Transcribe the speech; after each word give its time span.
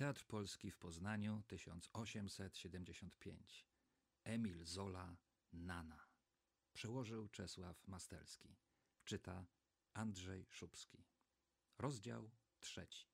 Teatr 0.00 0.24
Polski 0.24 0.70
w 0.70 0.78
Poznaniu 0.78 1.42
1875. 1.46 3.66
Emil 4.24 4.64
Zola 4.64 5.16
Nana. 5.52 6.06
Przełożył 6.72 7.28
Czesław 7.28 7.88
Mastelski. 7.88 8.56
Czyta 9.04 9.46
Andrzej 9.94 10.46
Szubski. 10.50 11.04
Rozdział 11.78 12.30
trzeci. 12.60 13.06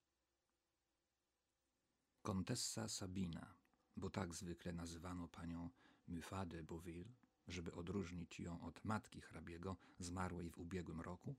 Kontessa 2.23 2.89
Sabina, 2.89 3.55
bo 3.97 4.11
tak 4.11 4.35
zwykle 4.35 4.73
nazywano 4.73 5.29
panią 5.29 5.71
Muffat 6.09 6.49
de 6.49 6.63
Beauville, 6.63 7.13
żeby 7.49 7.73
odróżnić 7.73 8.41
ją 8.41 8.61
od 8.61 8.85
matki 8.85 9.21
hrabiego 9.21 9.77
zmarłej 9.99 10.51
w 10.51 10.59
ubiegłym 10.59 11.01
roku, 11.01 11.37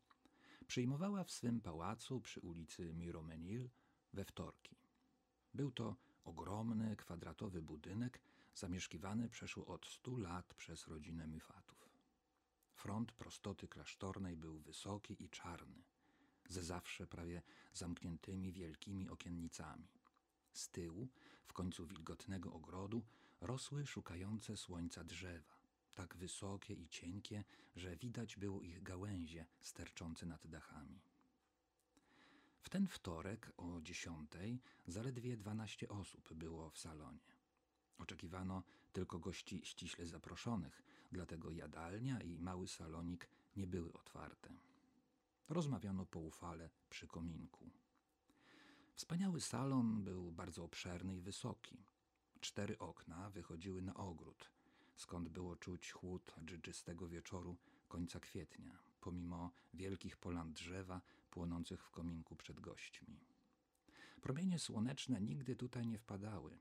przyjmowała 0.67 1.23
w 1.23 1.31
swym 1.31 1.61
pałacu 1.61 2.21
przy 2.21 2.39
ulicy 2.39 2.93
Miromenil 2.93 3.69
we 4.13 4.25
wtorki. 4.25 4.86
Był 5.57 5.71
to 5.71 5.95
ogromny, 6.25 6.95
kwadratowy 6.95 7.61
budynek, 7.61 8.21
zamieszkiwany 8.55 9.29
przeszło 9.29 9.65
od 9.65 9.85
stu 9.85 10.17
lat 10.17 10.53
przez 10.53 10.87
rodzinę 10.87 11.27
Myfatów. 11.27 11.89
Front 12.73 13.11
prostoty 13.11 13.67
klasztornej 13.67 14.37
był 14.37 14.59
wysoki 14.59 15.23
i 15.23 15.29
czarny, 15.29 15.83
ze 16.49 16.63
zawsze 16.63 17.07
prawie 17.07 17.41
zamkniętymi 17.73 18.51
wielkimi 18.51 19.09
okiennicami. 19.09 19.87
Z 20.53 20.69
tyłu, 20.69 21.07
w 21.45 21.53
końcu 21.53 21.87
wilgotnego 21.87 22.53
ogrodu, 22.53 23.03
rosły 23.41 23.85
szukające 23.85 24.57
słońca 24.57 25.03
drzewa, 25.03 25.55
tak 25.95 26.15
wysokie 26.15 26.73
i 26.73 26.87
cienkie, 26.87 27.43
że 27.75 27.95
widać 27.95 28.35
było 28.35 28.61
ich 28.61 28.83
gałęzie 28.83 29.45
sterczące 29.61 30.25
nad 30.25 30.47
dachami. 30.47 30.99
W 32.61 32.69
ten 32.69 32.87
wtorek 32.87 33.51
o 33.57 33.81
dziesiątej 33.81 34.59
zaledwie 34.87 35.37
dwanaście 35.37 35.89
osób 35.89 36.33
było 36.33 36.69
w 36.69 36.77
salonie. 36.77 37.37
Oczekiwano 37.97 38.63
tylko 38.93 39.19
gości 39.19 39.61
ściśle 39.65 40.05
zaproszonych, 40.05 40.83
dlatego 41.11 41.51
jadalnia 41.51 42.21
i 42.21 42.37
mały 42.39 42.67
salonik 42.67 43.27
nie 43.55 43.67
były 43.67 43.93
otwarte. 43.93 44.49
Rozmawiano 45.49 46.05
poufale 46.05 46.69
przy 46.89 47.07
kominku. 47.07 47.69
Wspaniały 48.95 49.41
salon 49.41 50.03
był 50.03 50.31
bardzo 50.31 50.63
obszerny 50.63 51.15
i 51.15 51.21
wysoki. 51.21 51.77
Cztery 52.41 52.77
okna 52.79 53.29
wychodziły 53.29 53.81
na 53.81 53.93
ogród, 53.93 54.49
skąd 54.95 55.29
było 55.29 55.55
czuć 55.55 55.91
chłód 55.91 56.35
dżdżystego 56.45 57.07
wieczoru 57.07 57.57
końca 57.87 58.19
kwietnia, 58.19 58.77
pomimo 59.01 59.51
wielkich 59.73 60.17
polan 60.17 60.53
drzewa 60.53 61.01
płonących 61.37 61.83
w 61.83 61.91
kominku 61.91 62.35
przed 62.35 62.59
gośćmi. 62.59 63.19
Promienie 64.21 64.59
słoneczne 64.59 65.21
nigdy 65.21 65.55
tutaj 65.55 65.87
nie 65.87 65.99
wpadały. 65.99 66.57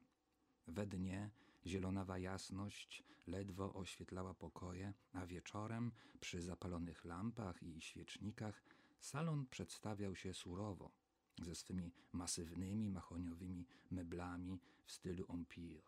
We 0.67 0.87
dnie 0.87 1.31
zielonawa 1.67 2.19
jasność 2.19 3.05
ledwo 3.27 3.75
oświetlała 3.75 4.35
pokoje, 4.35 4.95
a 5.13 5.27
wieczorem 5.27 5.93
przy 6.21 6.43
zapalonych 6.43 7.05
lampach 7.05 7.63
i 7.63 7.81
świecznikach 7.81 8.63
salon 9.01 9.47
przedstawiał 9.47 10.17
się 10.17 10.35
surowo, 10.35 10.91
ze 11.43 11.55
swymi 11.55 11.93
masywnymi 12.13 12.91
mahoniowymi 12.91 13.67
meblami 13.91 14.61
w 14.85 14.93
stylu 14.93 15.27
empire, 15.29 15.83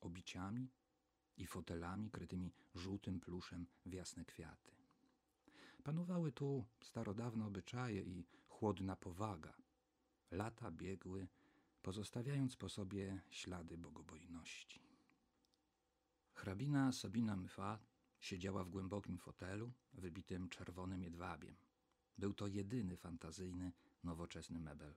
obiciami 0.00 0.68
i 1.36 1.46
fotelami 1.46 2.10
krytymi 2.10 2.52
żółtym 2.74 3.20
pluszem 3.20 3.66
w 3.86 3.92
jasne 3.92 4.24
kwiaty. 4.24 4.75
Panowały 5.86 6.32
tu 6.32 6.64
starodawne 6.80 7.46
obyczaje 7.46 8.02
i 8.02 8.24
chłodna 8.48 8.96
powaga. 8.96 9.54
Lata 10.30 10.70
biegły, 10.70 11.28
pozostawiając 11.82 12.56
po 12.56 12.68
sobie 12.68 13.20
ślady 13.30 13.78
bogobojności. 13.78 14.80
Hrabina 16.32 16.92
Sabina 16.92 17.36
Myfa 17.36 17.78
siedziała 18.20 18.64
w 18.64 18.68
głębokim 18.68 19.18
fotelu, 19.18 19.72
wybitym 19.94 20.48
czerwonym 20.48 21.02
jedwabiem. 21.02 21.56
Był 22.18 22.34
to 22.34 22.46
jedyny 22.46 22.96
fantazyjny, 22.96 23.72
nowoczesny 24.04 24.58
mebel. 24.58 24.94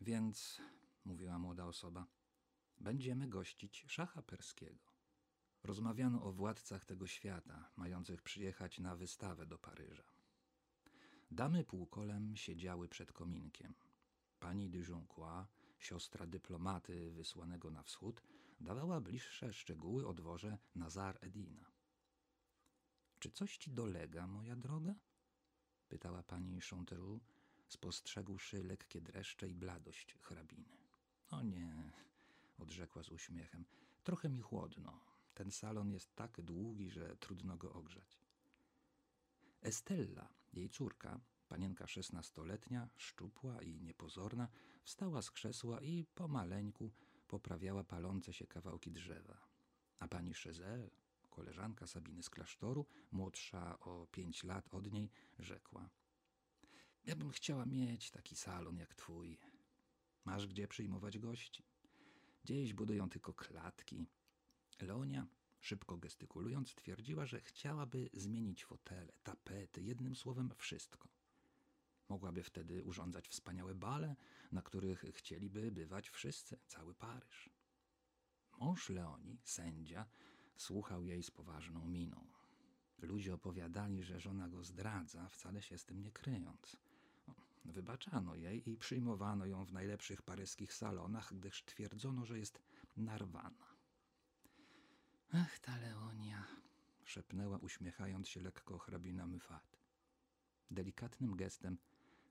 Więc, 0.00 0.62
mówiła 1.04 1.38
młoda 1.38 1.66
osoba, 1.66 2.06
będziemy 2.80 3.28
gościć 3.28 3.84
szacha 3.88 4.22
perskiego. 4.22 4.91
Rozmawiano 5.64 6.22
o 6.22 6.32
władcach 6.32 6.84
tego 6.84 7.06
świata, 7.06 7.70
mających 7.76 8.22
przyjechać 8.22 8.78
na 8.78 8.96
wystawę 8.96 9.46
do 9.46 9.58
Paryża. 9.58 10.04
Damy 11.30 11.64
półkolem 11.64 12.36
siedziały 12.36 12.88
przed 12.88 13.12
kominkiem. 13.12 13.74
Pani 14.40 14.70
de 14.70 14.78
Joncois, 14.78 15.46
siostra 15.78 16.26
dyplomaty 16.26 17.10
wysłanego 17.10 17.70
na 17.70 17.82
wschód, 17.82 18.22
dawała 18.60 19.00
bliższe 19.00 19.52
szczegóły 19.52 20.06
o 20.06 20.14
dworze 20.14 20.58
Nazar 20.74 21.18
Edina. 21.20 21.70
Czy 23.18 23.30
coś 23.30 23.56
ci 23.56 23.70
dolega, 23.70 24.26
moja 24.26 24.56
droga? 24.56 24.94
pytała 25.88 26.22
pani 26.22 26.60
Chanteroux, 26.60 27.24
spostrzegłszy 27.68 28.62
lekkie 28.62 29.00
dreszcze 29.00 29.48
i 29.48 29.54
bladość 29.54 30.14
hrabiny. 30.20 30.76
O 31.30 31.42
nie, 31.42 31.92
odrzekła 32.58 33.02
z 33.02 33.08
uśmiechem. 33.08 33.64
Trochę 34.04 34.28
mi 34.28 34.40
chłodno. 34.40 35.11
Ten 35.34 35.50
salon 35.50 35.90
jest 35.90 36.14
tak 36.14 36.40
długi, 36.40 36.90
że 36.90 37.16
trudno 37.16 37.56
go 37.56 37.72
ogrzać. 37.72 38.20
Estella, 39.60 40.28
jej 40.52 40.70
córka, 40.70 41.20
panienka 41.48 41.86
szesnastoletnia, 41.86 42.88
szczupła 42.96 43.62
i 43.62 43.80
niepozorna, 43.80 44.48
wstała 44.82 45.22
z 45.22 45.30
krzesła 45.30 45.80
i 45.80 46.04
pomaleńku 46.04 46.92
poprawiała 47.28 47.84
palące 47.84 48.32
się 48.32 48.46
kawałki 48.46 48.92
drzewa. 48.92 49.48
A 49.98 50.08
pani 50.08 50.34
Szezel, 50.34 50.90
koleżanka 51.30 51.86
Sabiny 51.86 52.22
z 52.22 52.30
klasztoru, 52.30 52.86
młodsza 53.10 53.78
o 53.80 54.06
pięć 54.06 54.44
lat 54.44 54.68
od 54.74 54.92
niej, 54.92 55.10
rzekła– 55.38 55.90
ja 57.04 57.16
bym 57.16 57.30
chciała 57.30 57.66
mieć 57.66 58.10
taki 58.10 58.36
salon 58.36 58.76
jak 58.76 58.94
twój. 58.94 59.38
Masz 60.24 60.46
gdzie 60.46 60.68
przyjmować 60.68 61.18
gości? 61.18 61.64
Gdzieś 62.44 62.74
budują 62.74 63.08
tylko 63.08 63.34
klatki. 63.34 64.06
Leonia, 64.82 65.26
szybko 65.60 65.96
gestykulując, 65.96 66.74
twierdziła, 66.74 67.26
że 67.26 67.40
chciałaby 67.40 68.10
zmienić 68.12 68.64
fotele, 68.64 69.12
tapety, 69.22 69.82
jednym 69.82 70.14
słowem 70.16 70.50
wszystko. 70.56 71.08
Mogłaby 72.08 72.42
wtedy 72.42 72.84
urządzać 72.84 73.28
wspaniałe 73.28 73.74
bale, 73.74 74.16
na 74.52 74.62
których 74.62 75.04
chcieliby 75.14 75.72
bywać 75.72 76.10
wszyscy, 76.10 76.58
cały 76.66 76.94
Paryż. 76.94 77.50
Mąż 78.58 78.88
Leoni, 78.88 79.38
sędzia, 79.44 80.06
słuchał 80.56 81.04
jej 81.04 81.22
z 81.22 81.30
poważną 81.30 81.86
miną. 81.86 82.26
Ludzie 82.98 83.34
opowiadali, 83.34 84.02
że 84.02 84.20
żona 84.20 84.48
go 84.48 84.64
zdradza, 84.64 85.28
wcale 85.28 85.62
się 85.62 85.78
z 85.78 85.84
tym 85.84 86.02
nie 86.02 86.12
kryjąc. 86.12 86.76
Wybaczano 87.64 88.34
jej 88.34 88.70
i 88.70 88.76
przyjmowano 88.76 89.46
ją 89.46 89.64
w 89.64 89.72
najlepszych 89.72 90.22
paryskich 90.22 90.74
salonach, 90.74 91.34
gdyż 91.34 91.64
twierdzono, 91.64 92.26
że 92.26 92.38
jest 92.38 92.62
narwana. 92.96 93.71
Ach, 95.34 95.58
ta 95.58 95.76
Leonia, 95.76 96.44
szepnęła 97.04 97.58
uśmiechając 97.58 98.28
się 98.28 98.40
lekko 98.40 98.78
hrabina 98.78 99.26
Myfat. 99.26 99.78
Delikatnym 100.70 101.36
gestem 101.36 101.78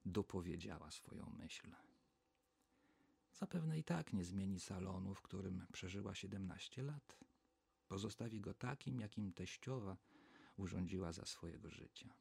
dopowiedziała 0.06 0.92
swoją 0.92 1.30
myśl. 1.30 1.72
Zapewne 3.34 3.80
i 3.80 3.84
tak 3.84 4.14
nie 4.14 4.26
zmieni 4.26 4.60
salonu, 4.60 5.16
w 5.16 5.22
którym 5.22 5.66
przeżyła 5.74 6.16
siedemnaście 6.16 6.84
lat. 6.84 7.20
Pozostawi 7.88 8.42
go 8.42 8.54
takim, 8.54 9.00
jakim 9.00 9.34
teściowa 9.34 9.98
urządziła 10.58 11.12
za 11.12 11.26
swojego 11.26 11.72
życia. 11.72 12.14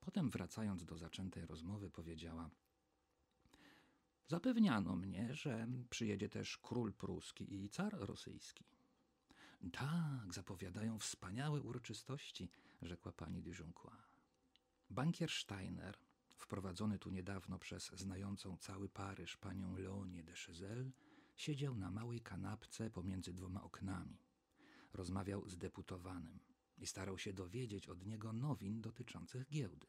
Potem, 0.00 0.30
wracając 0.30 0.84
do 0.84 0.96
zaczętej 0.96 1.46
rozmowy, 1.46 1.90
powiedziała: 1.90 2.50
Zapewniano 4.28 4.96
mnie, 4.96 5.34
że 5.34 5.68
przyjedzie 5.90 6.28
też 6.28 6.58
król 6.58 6.92
pruski 6.92 7.54
i 7.54 7.70
car 7.70 7.96
rosyjski. 7.98 8.75
Tak, 9.72 10.34
zapowiadają 10.34 10.98
wspaniałe 10.98 11.60
uroczystości, 11.60 12.50
rzekła 12.82 13.12
pani 13.12 13.42
de 13.42 13.50
Joncois. 13.50 14.02
Bankier 14.90 15.30
Steiner, 15.30 15.98
wprowadzony 16.36 16.98
tu 16.98 17.10
niedawno 17.10 17.58
przez 17.58 17.90
znającą 17.90 18.56
cały 18.56 18.88
Paryż 18.88 19.36
panią 19.36 19.76
Leonię 19.76 20.24
de 20.24 20.32
Chezel, 20.32 20.92
siedział 21.36 21.76
na 21.76 21.90
małej 21.90 22.20
kanapce 22.20 22.90
pomiędzy 22.90 23.32
dwoma 23.32 23.62
oknami. 23.62 24.18
Rozmawiał 24.92 25.48
z 25.48 25.58
deputowanym 25.58 26.40
i 26.78 26.86
starał 26.86 27.18
się 27.18 27.32
dowiedzieć 27.32 27.88
od 27.88 28.06
niego 28.06 28.32
nowin 28.32 28.80
dotyczących 28.80 29.48
giełdy. 29.48 29.86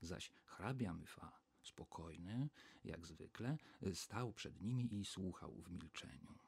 Zaś 0.00 0.32
hrabia 0.44 0.94
Myfa, 0.94 1.40
spokojny, 1.62 2.48
jak 2.84 3.06
zwykle, 3.06 3.58
stał 3.94 4.32
przed 4.32 4.60
nimi 4.60 4.94
i 4.94 5.04
słuchał 5.04 5.54
w 5.62 5.70
milczeniu. 5.70 6.38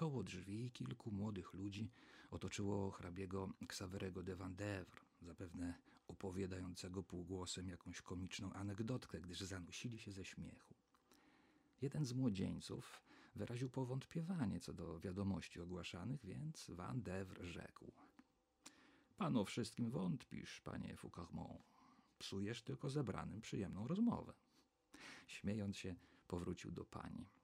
Koło 0.00 0.22
drzwi 0.22 0.70
kilku 0.70 1.10
młodych 1.10 1.54
ludzi 1.54 1.90
otoczyło 2.30 2.90
hrabiego 2.90 3.48
Xaverego 3.62 4.22
de 4.22 4.36
Vandevre, 4.36 5.00
zapewne 5.22 5.74
opowiadającego 6.08 7.02
półgłosem 7.02 7.68
jakąś 7.68 8.02
komiczną 8.02 8.52
anegdotkę, 8.52 9.20
gdyż 9.20 9.40
zanusili 9.40 9.98
się 9.98 10.12
ze 10.12 10.24
śmiechu. 10.24 10.74
Jeden 11.82 12.04
z 12.04 12.12
młodzieńców 12.12 13.02
wyraził 13.36 13.70
powątpiewanie 13.70 14.60
co 14.60 14.72
do 14.72 15.00
wiadomości 15.00 15.60
ogłaszanych, 15.60 16.26
więc 16.26 16.70
Van 16.70 17.02
Devre 17.02 17.46
rzekł. 17.46 17.92
Pan 19.16 19.36
o 19.36 19.44
wszystkim 19.44 19.90
wątpisz, 19.90 20.60
panie 20.60 20.96
Foucarmont. 20.96 21.62
Psujesz 22.18 22.62
tylko 22.62 22.90
zebranym 22.90 23.40
przyjemną 23.40 23.86
rozmowę. 23.86 24.32
Śmiejąc 25.26 25.76
się, 25.76 25.94
powrócił 26.28 26.70
do 26.70 26.84
pani. 26.84 27.39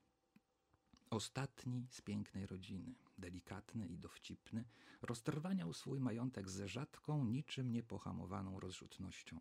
Ostatni 1.10 1.86
z 1.90 2.00
pięknej 2.00 2.46
rodziny, 2.46 2.94
delikatny 3.18 3.86
i 3.86 3.98
dowcipny, 3.98 4.64
roztrwaniał 5.02 5.72
swój 5.72 6.00
majątek 6.00 6.50
ze 6.50 6.68
rzadką, 6.68 7.24
niczym 7.24 7.72
niepohamowaną 7.72 8.60
rozrzutnością. 8.60 9.40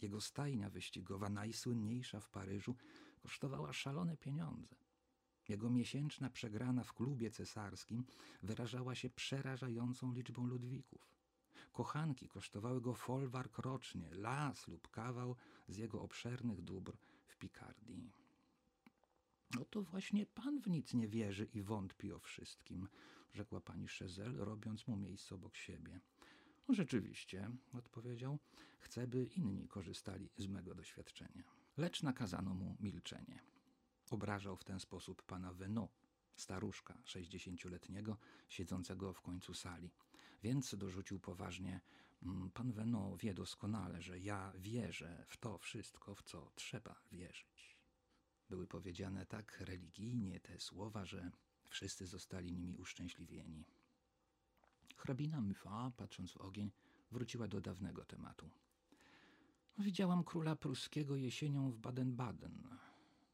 Jego 0.00 0.20
stajnia 0.20 0.70
wyścigowa, 0.70 1.28
najsłynniejsza 1.28 2.20
w 2.20 2.28
Paryżu, 2.28 2.76
kosztowała 3.22 3.72
szalone 3.72 4.16
pieniądze. 4.16 4.76
Jego 5.48 5.70
miesięczna 5.70 6.30
przegrana 6.30 6.84
w 6.84 6.92
klubie 6.92 7.30
cesarskim 7.30 8.04
wyrażała 8.42 8.94
się 8.94 9.10
przerażającą 9.10 10.12
liczbą 10.12 10.46
ludwików. 10.46 11.14
Kochanki 11.72 12.28
kosztowały 12.28 12.80
go 12.80 12.94
folwark 12.94 13.58
rocznie, 13.58 14.10
las 14.12 14.68
lub 14.68 14.90
kawał 14.90 15.36
z 15.68 15.76
jego 15.76 16.02
obszernych 16.02 16.62
dóbr 16.62 16.96
w 17.26 17.36
Pikardii. 17.36 18.23
No 19.54 19.64
to 19.64 19.82
właśnie 19.82 20.26
pan 20.26 20.60
w 20.60 20.66
nic 20.66 20.94
nie 20.94 21.08
wierzy 21.08 21.48
i 21.54 21.62
wątpi 21.62 22.12
o 22.12 22.18
wszystkim, 22.18 22.88
rzekła 23.34 23.60
pani 23.60 23.88
Szezel, 23.88 24.36
robiąc 24.36 24.86
mu 24.86 24.96
miejsce 24.96 25.34
obok 25.34 25.56
siebie. 25.56 26.00
No 26.68 26.74
rzeczywiście, 26.74 27.50
odpowiedział, 27.72 28.38
chcę, 28.80 29.06
by 29.06 29.24
inni 29.24 29.68
korzystali 29.68 30.28
z 30.38 30.46
mego 30.46 30.74
doświadczenia. 30.74 31.44
Lecz 31.76 32.02
nakazano 32.02 32.54
mu 32.54 32.76
milczenie. 32.80 33.42
Obrażał 34.10 34.56
w 34.56 34.64
ten 34.64 34.80
sposób 34.80 35.22
pana 35.22 35.52
Veno, 35.52 35.88
staruszka 36.36 36.98
sześćdziesięcioletniego, 37.04 38.16
siedzącego 38.48 39.12
w 39.12 39.20
końcu 39.20 39.54
sali. 39.54 39.90
Więc 40.42 40.74
dorzucił 40.74 41.20
poważnie, 41.20 41.80
"Mm, 42.22 42.50
pan 42.50 42.72
Veno 42.72 43.16
wie 43.16 43.34
doskonale, 43.34 44.02
że 44.02 44.18
ja 44.18 44.52
wierzę 44.58 45.24
w 45.28 45.36
to 45.36 45.58
wszystko, 45.58 46.14
w 46.14 46.22
co 46.22 46.50
trzeba 46.54 46.94
wierzyć. 47.12 47.53
Były 48.48 48.66
powiedziane 48.66 49.26
tak 49.26 49.60
religijnie 49.60 50.40
te 50.40 50.60
słowa, 50.60 51.04
że 51.04 51.30
wszyscy 51.68 52.06
zostali 52.06 52.52
nimi 52.52 52.76
uszczęśliwieni. 52.76 53.64
Hrabina 54.96 55.40
Mufa, 55.40 55.92
patrząc 55.96 56.32
w 56.32 56.36
ogień, 56.36 56.70
wróciła 57.10 57.48
do 57.48 57.60
dawnego 57.60 58.04
tematu. 58.04 58.50
Widziałam 59.78 60.24
króla 60.24 60.56
pruskiego 60.56 61.16
jesienią 61.16 61.70
w 61.70 61.78
Baden-Baden. 61.78 62.76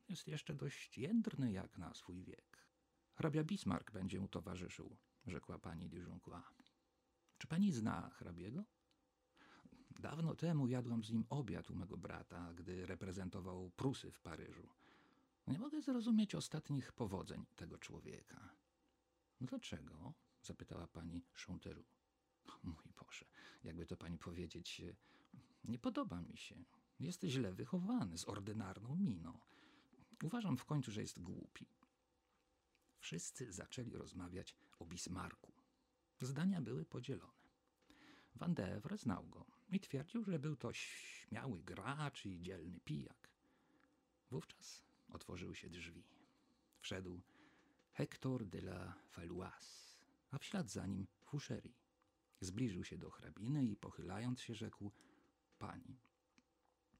Jest 0.08 0.28
jeszcze 0.28 0.54
dość 0.54 0.98
jędrny 0.98 1.52
jak 1.52 1.78
na 1.78 1.94
swój 1.94 2.24
wiek. 2.24 2.66
Hrabia 3.14 3.44
Bismarck 3.44 3.92
będzie 3.92 4.20
mu 4.20 4.28
towarzyszył, 4.28 4.96
rzekła 5.26 5.58
pani 5.58 5.88
de 5.88 5.96
Joncois. 5.96 6.44
Czy 7.38 7.46
pani 7.46 7.72
zna 7.72 8.10
hrabiego? 8.10 8.64
Dawno 10.00 10.34
temu 10.34 10.68
jadłam 10.68 11.04
z 11.04 11.10
nim 11.10 11.24
obiad 11.28 11.70
u 11.70 11.74
mego 11.74 11.96
brata, 11.96 12.52
gdy 12.54 12.86
reprezentował 12.86 13.70
Prusy 13.70 14.10
w 14.10 14.20
Paryżu. 14.20 14.68
Nie 15.46 15.58
mogę 15.58 15.82
zrozumieć 15.82 16.34
ostatnich 16.34 16.92
powodzeń 16.92 17.46
tego 17.56 17.78
człowieka. 17.78 18.54
Dlaczego? 19.40 20.14
zapytała 20.42 20.86
pani 20.86 21.24
Chanteru. 21.32 21.84
Mój 22.62 22.92
Boże, 22.96 23.26
jakby 23.64 23.86
to 23.86 23.96
pani 23.96 24.18
powiedzieć, 24.18 24.82
nie 25.64 25.78
podoba 25.78 26.22
mi 26.22 26.36
się. 26.36 26.64
Jest 27.00 27.24
źle 27.24 27.52
wychowany, 27.52 28.18
z 28.18 28.28
ordynarną 28.28 28.96
miną. 28.96 29.40
Uważam 30.22 30.56
w 30.56 30.64
końcu, 30.64 30.90
że 30.90 31.00
jest 31.00 31.20
głupi. 31.20 31.66
Wszyscy 32.98 33.52
zaczęli 33.52 33.92
rozmawiać 33.96 34.56
o 34.78 34.86
Bismarku. 34.86 35.52
Zdania 36.20 36.60
były 36.60 36.84
podzielone. 36.84 37.40
Van 38.34 38.54
Devre 38.54 38.98
znał 38.98 39.28
go 39.28 39.46
i 39.70 39.80
twierdził, 39.80 40.24
że 40.24 40.38
był 40.38 40.56
to 40.56 40.72
śmiały 40.72 41.62
gracz 41.62 42.26
i 42.26 42.42
dzielny 42.42 42.80
pijak. 42.80 43.30
Wówczas 44.30 44.89
otworzyły 45.12 45.56
się 45.56 45.70
drzwi. 45.70 46.04
Wszedł 46.80 47.20
Hector 47.92 48.46
de 48.46 48.58
la 48.58 48.94
Faloise, 49.08 49.96
a 50.30 50.38
w 50.38 50.44
ślad 50.44 50.70
za 50.70 50.86
nim 50.86 51.06
Fouchery. 51.22 51.72
Zbliżył 52.40 52.84
się 52.84 52.98
do 52.98 53.10
hrabiny 53.10 53.64
i 53.66 53.76
pochylając 53.76 54.40
się 54.40 54.54
rzekł 54.54 54.90
Pani, 55.58 56.00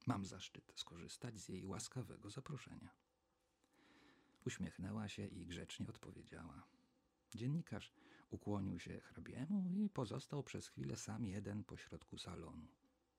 mam 0.07 0.25
zaszczyt 0.25 0.73
skorzystać 0.77 1.41
z 1.41 1.49
jej 1.49 1.65
łaskawego 1.65 2.31
zaproszenia. 2.31 2.91
Uśmiechnęła 4.47 5.09
się 5.09 5.27
i 5.27 5.47
grzecznie 5.47 5.89
odpowiedziała. 5.89 6.62
Dziennikarz 7.35 7.93
ukłonił 8.31 8.79
się 8.79 9.01
hrabiemu 9.01 9.71
i 9.71 9.91
pozostał 9.91 10.43
przez 10.43 10.69
chwilę 10.69 10.97
sam 10.97 11.27
jeden 11.27 11.65
pośrodku 11.65 12.19
salonu. 12.19 12.67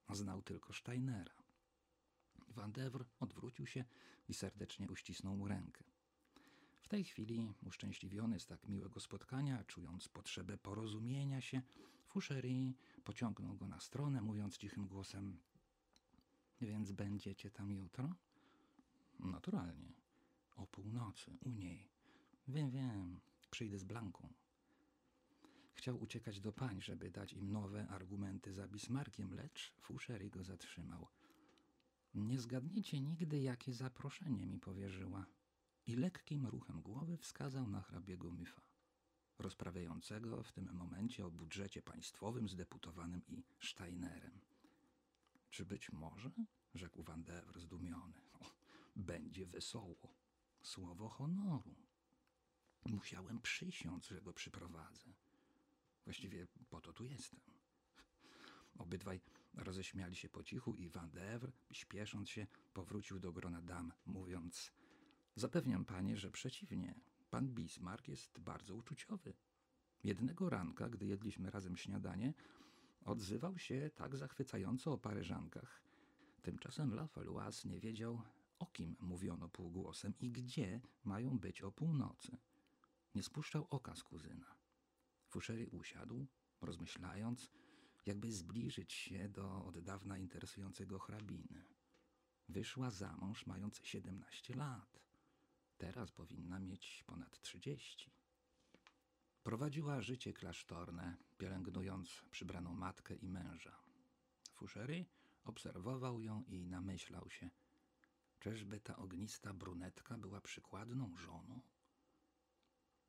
Znał 0.10 0.42
tylko 0.42 0.74
Steinera. 0.74 1.41
Van 2.52 2.72
Devre 2.72 3.06
odwrócił 3.20 3.66
się 3.66 3.86
i 4.30 4.34
serdecznie 4.34 4.90
uścisnął 4.90 5.36
mu 5.36 5.48
rękę. 5.48 5.84
W 6.82 6.88
tej 6.88 7.04
chwili, 7.04 7.54
uszczęśliwiony 7.66 8.40
z 8.40 8.46
tak 8.46 8.68
miłego 8.68 9.00
spotkania, 9.00 9.64
czując 9.64 10.08
potrzebę 10.08 10.58
porozumienia 10.58 11.42
się, 11.42 11.62
Fouchery 12.08 12.74
pociągnął 13.04 13.56
go 13.56 13.68
na 13.68 13.80
stronę, 13.80 14.22
mówiąc 14.22 14.58
cichym 14.58 14.88
głosem: 14.88 15.38
Więc 16.62 16.92
będziecie 16.92 17.52
tam 17.52 17.72
jutro? 17.72 18.16
Naturalnie. 19.20 19.94
O 20.56 20.68
północy, 20.68 21.38
u 21.46 21.52
niej. 21.52 21.90
Wiem, 22.48 22.72
wiem, 22.72 23.20
przyjdę 23.52 23.80
z 23.80 23.84
Blanką. 23.84 24.34
Chciał 25.74 26.02
uciekać 26.02 26.40
do 26.40 26.52
pań, 26.52 26.82
żeby 26.82 27.12
dać 27.12 27.34
im 27.34 27.52
nowe 27.52 27.88
argumenty 27.88 28.54
za 28.54 28.68
Bismarkiem, 28.68 29.34
lecz 29.34 29.74
Fouchery 29.80 30.30
go 30.30 30.44
zatrzymał. 30.44 31.08
Nie 32.16 32.40
zgadniecie 32.40 33.02
nigdy, 33.02 33.40
jakie 33.40 33.74
zaproszenie 33.74 34.46
mi 34.46 34.60
powierzyła. 34.60 35.26
I 35.88 35.96
lekkim 35.96 36.46
ruchem 36.46 36.82
głowy 36.82 37.18
wskazał 37.18 37.68
na 37.68 37.82
hrabiego 37.82 38.32
Myfa, 38.32 38.62
rozprawiającego 39.40 40.44
w 40.44 40.52
tym 40.52 40.74
momencie 40.74 41.26
o 41.26 41.32
budżecie 41.32 41.82
państwowym 41.82 42.50
z 42.50 42.56
deputowanym 42.56 43.22
i 43.28 43.44
Steinerem. 43.62 44.40
Czy 45.50 45.66
być 45.66 45.92
może? 45.92 46.32
rzekł 46.74 47.04
Van 47.04 47.24
Devre 47.24 47.60
zdumiony. 47.60 48.22
O, 48.34 48.46
będzie 48.96 49.46
wesoło. 49.46 50.16
Słowo 50.62 51.10
honoru. 51.10 51.76
Musiałem 52.86 53.42
przysiąc, 53.42 54.08
że 54.08 54.22
go 54.22 54.34
przyprowadzę. 54.34 55.14
Właściwie 56.04 56.48
po 56.70 56.82
to 56.82 56.94
tu 56.94 57.06
jestem. 57.06 57.40
Obydwaj 58.78 59.20
roześmiali 59.54 60.16
się 60.16 60.30
po 60.30 60.44
cichu 60.44 60.76
i 60.76 60.90
Van 60.90 61.12
Devre, 61.12 61.52
śpiesząc 61.72 62.30
się, 62.30 62.48
powrócił 62.74 63.20
do 63.20 63.32
grona 63.32 63.62
dam, 63.62 63.94
mówiąc 64.06 64.72
Zapewniam 65.36 65.86
panie, 65.86 66.18
że 66.18 66.32
przeciwnie, 66.32 66.96
pan 67.30 67.48
Bismarck 67.48 68.08
jest 68.08 68.40
bardzo 68.40 68.76
uczuciowy. 68.76 69.34
Jednego 70.04 70.50
ranka, 70.50 70.90
gdy 70.90 71.06
jedliśmy 71.06 71.52
razem 71.52 71.78
śniadanie, 71.78 72.34
odzywał 73.06 73.58
się 73.58 73.90
tak 73.96 74.16
zachwycająco 74.16 74.94
o 74.94 74.98
Paryżankach. 74.98 75.82
Tymczasem 76.42 76.94
La 76.94 77.10
nie 77.66 77.80
wiedział, 77.80 78.22
o 78.60 78.66
kim 78.66 78.96
mówiono 79.00 79.50
półgłosem 79.50 80.14
i 80.20 80.32
gdzie 80.32 80.82
mają 81.04 81.40
być 81.40 81.62
o 81.62 81.72
północy. 81.72 82.38
Nie 83.16 83.24
spuszczał 83.24 83.68
oka 83.70 83.96
z 83.96 84.04
kuzyna. 84.04 84.56
Fouchery 85.28 85.70
usiadł, 85.70 86.28
rozmyślając, 86.62 87.52
jakby 88.06 88.32
zbliżyć 88.32 88.94
się 88.94 89.30
do 89.30 89.66
od 89.66 89.80
dawna 89.80 90.18
interesującego 90.18 91.00
hrabiny. 91.00 91.64
Wyszła 92.50 92.92
za 92.92 93.16
mąż 93.16 93.46
mając 93.46 93.80
17 93.84 94.56
lat. 94.56 95.00
Teraz 95.78 96.12
powinna 96.12 96.60
mieć 96.60 97.04
ponad 97.08 97.42
30. 97.42 98.12
Prowadziła 99.44 100.02
życie 100.02 100.34
klasztorne, 100.34 101.18
pielęgnując 101.38 102.24
przybraną 102.32 102.76
matkę 102.76 103.16
i 103.16 103.30
męża. 103.30 103.76
Fouchery 104.54 105.06
obserwował 105.44 106.22
ją 106.22 106.44
i 106.48 106.68
namyślał 106.68 107.30
się, 107.30 107.50
czyżby 108.40 108.80
ta 108.80 108.96
ognista 108.96 109.54
brunetka 109.54 110.18
była 110.18 110.42
przykładną 110.42 111.18
żoną? 111.18 111.62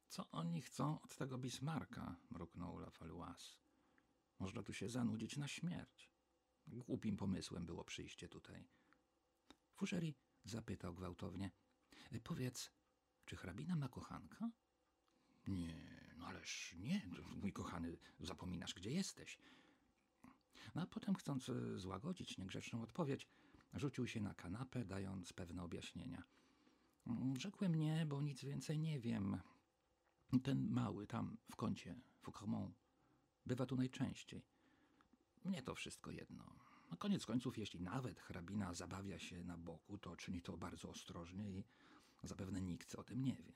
Co 0.08 0.30
oni 0.30 0.62
chcą 0.62 1.00
od 1.00 1.16
tego 1.16 1.38
Bismarka? 1.38 2.16
mruknął 2.30 2.78
Lafaloise. 2.78 3.61
Można 4.42 4.62
tu 4.62 4.72
się 4.72 4.88
zanudzić 4.88 5.36
na 5.36 5.48
śmierć. 5.48 6.10
Głupim 6.66 7.16
pomysłem 7.16 7.66
było 7.66 7.84
przyjście 7.84 8.28
tutaj. 8.28 8.68
Fouchery 9.74 10.14
zapytał 10.44 10.94
gwałtownie. 10.94 11.50
Powiedz, 12.22 12.70
czy 13.24 13.36
hrabina 13.36 13.76
ma 13.76 13.88
kochanka? 13.88 14.50
Nie, 15.46 16.14
no 16.16 16.26
ależ 16.26 16.74
nie, 16.78 17.08
mój 17.40 17.52
kochany, 17.52 17.98
zapominasz, 18.20 18.74
gdzie 18.74 18.90
jesteś. 18.90 19.38
No 20.74 20.82
a 20.82 20.86
potem, 20.86 21.14
chcąc 21.14 21.48
e, 21.48 21.78
złagodzić 21.78 22.38
niegrzeczną 22.38 22.82
odpowiedź, 22.82 23.28
rzucił 23.74 24.06
się 24.06 24.20
na 24.20 24.34
kanapę, 24.34 24.84
dając 24.84 25.32
pewne 25.32 25.62
objaśnienia. 25.62 26.22
Mm, 27.06 27.36
Rzekłem 27.36 27.74
nie, 27.74 28.06
bo 28.06 28.22
nic 28.22 28.44
więcej 28.44 28.78
nie 28.78 29.00
wiem. 29.00 29.40
Ten 30.42 30.70
mały 30.70 31.06
tam 31.06 31.36
w 31.50 31.56
kącie, 31.56 32.00
Foucault, 32.22 32.81
bywa 33.46 33.66
tu 33.66 33.76
najczęściej. 33.76 34.42
Mnie 35.44 35.62
to 35.62 35.74
wszystko 35.74 36.10
jedno. 36.10 36.44
Na 36.90 36.96
koniec 36.96 37.26
końców, 37.26 37.58
jeśli 37.58 37.80
nawet 37.80 38.20
hrabina 38.20 38.74
zabawia 38.74 39.18
się 39.18 39.44
na 39.44 39.56
boku, 39.56 39.98
to 39.98 40.16
czyni 40.16 40.42
to 40.42 40.56
bardzo 40.56 40.88
ostrożnie 40.88 41.50
i 41.50 41.64
zapewne 42.22 42.60
nikt 42.60 42.94
o 42.94 43.04
tym 43.04 43.24
nie 43.24 43.36
wie. 43.36 43.52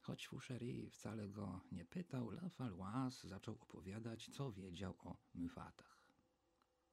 Choć 0.00 0.28
Fouchery 0.28 0.90
wcale 0.90 1.28
go 1.28 1.60
nie 1.72 1.84
pytał, 1.84 2.30
La 2.30 2.48
Valois 2.58 3.24
zaczął 3.24 3.54
opowiadać, 3.60 4.28
co 4.28 4.52
wiedział 4.52 4.94
o 4.98 5.16
myfatach. 5.34 5.98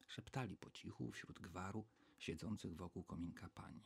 Szeptali 0.08 0.58
po 0.58 0.72
cichu 0.72 1.12
wśród 1.12 1.40
gwaru 1.40 1.86
siedzących 2.18 2.76
wokół 2.76 3.04
kominka 3.04 3.50
pań. 3.50 3.82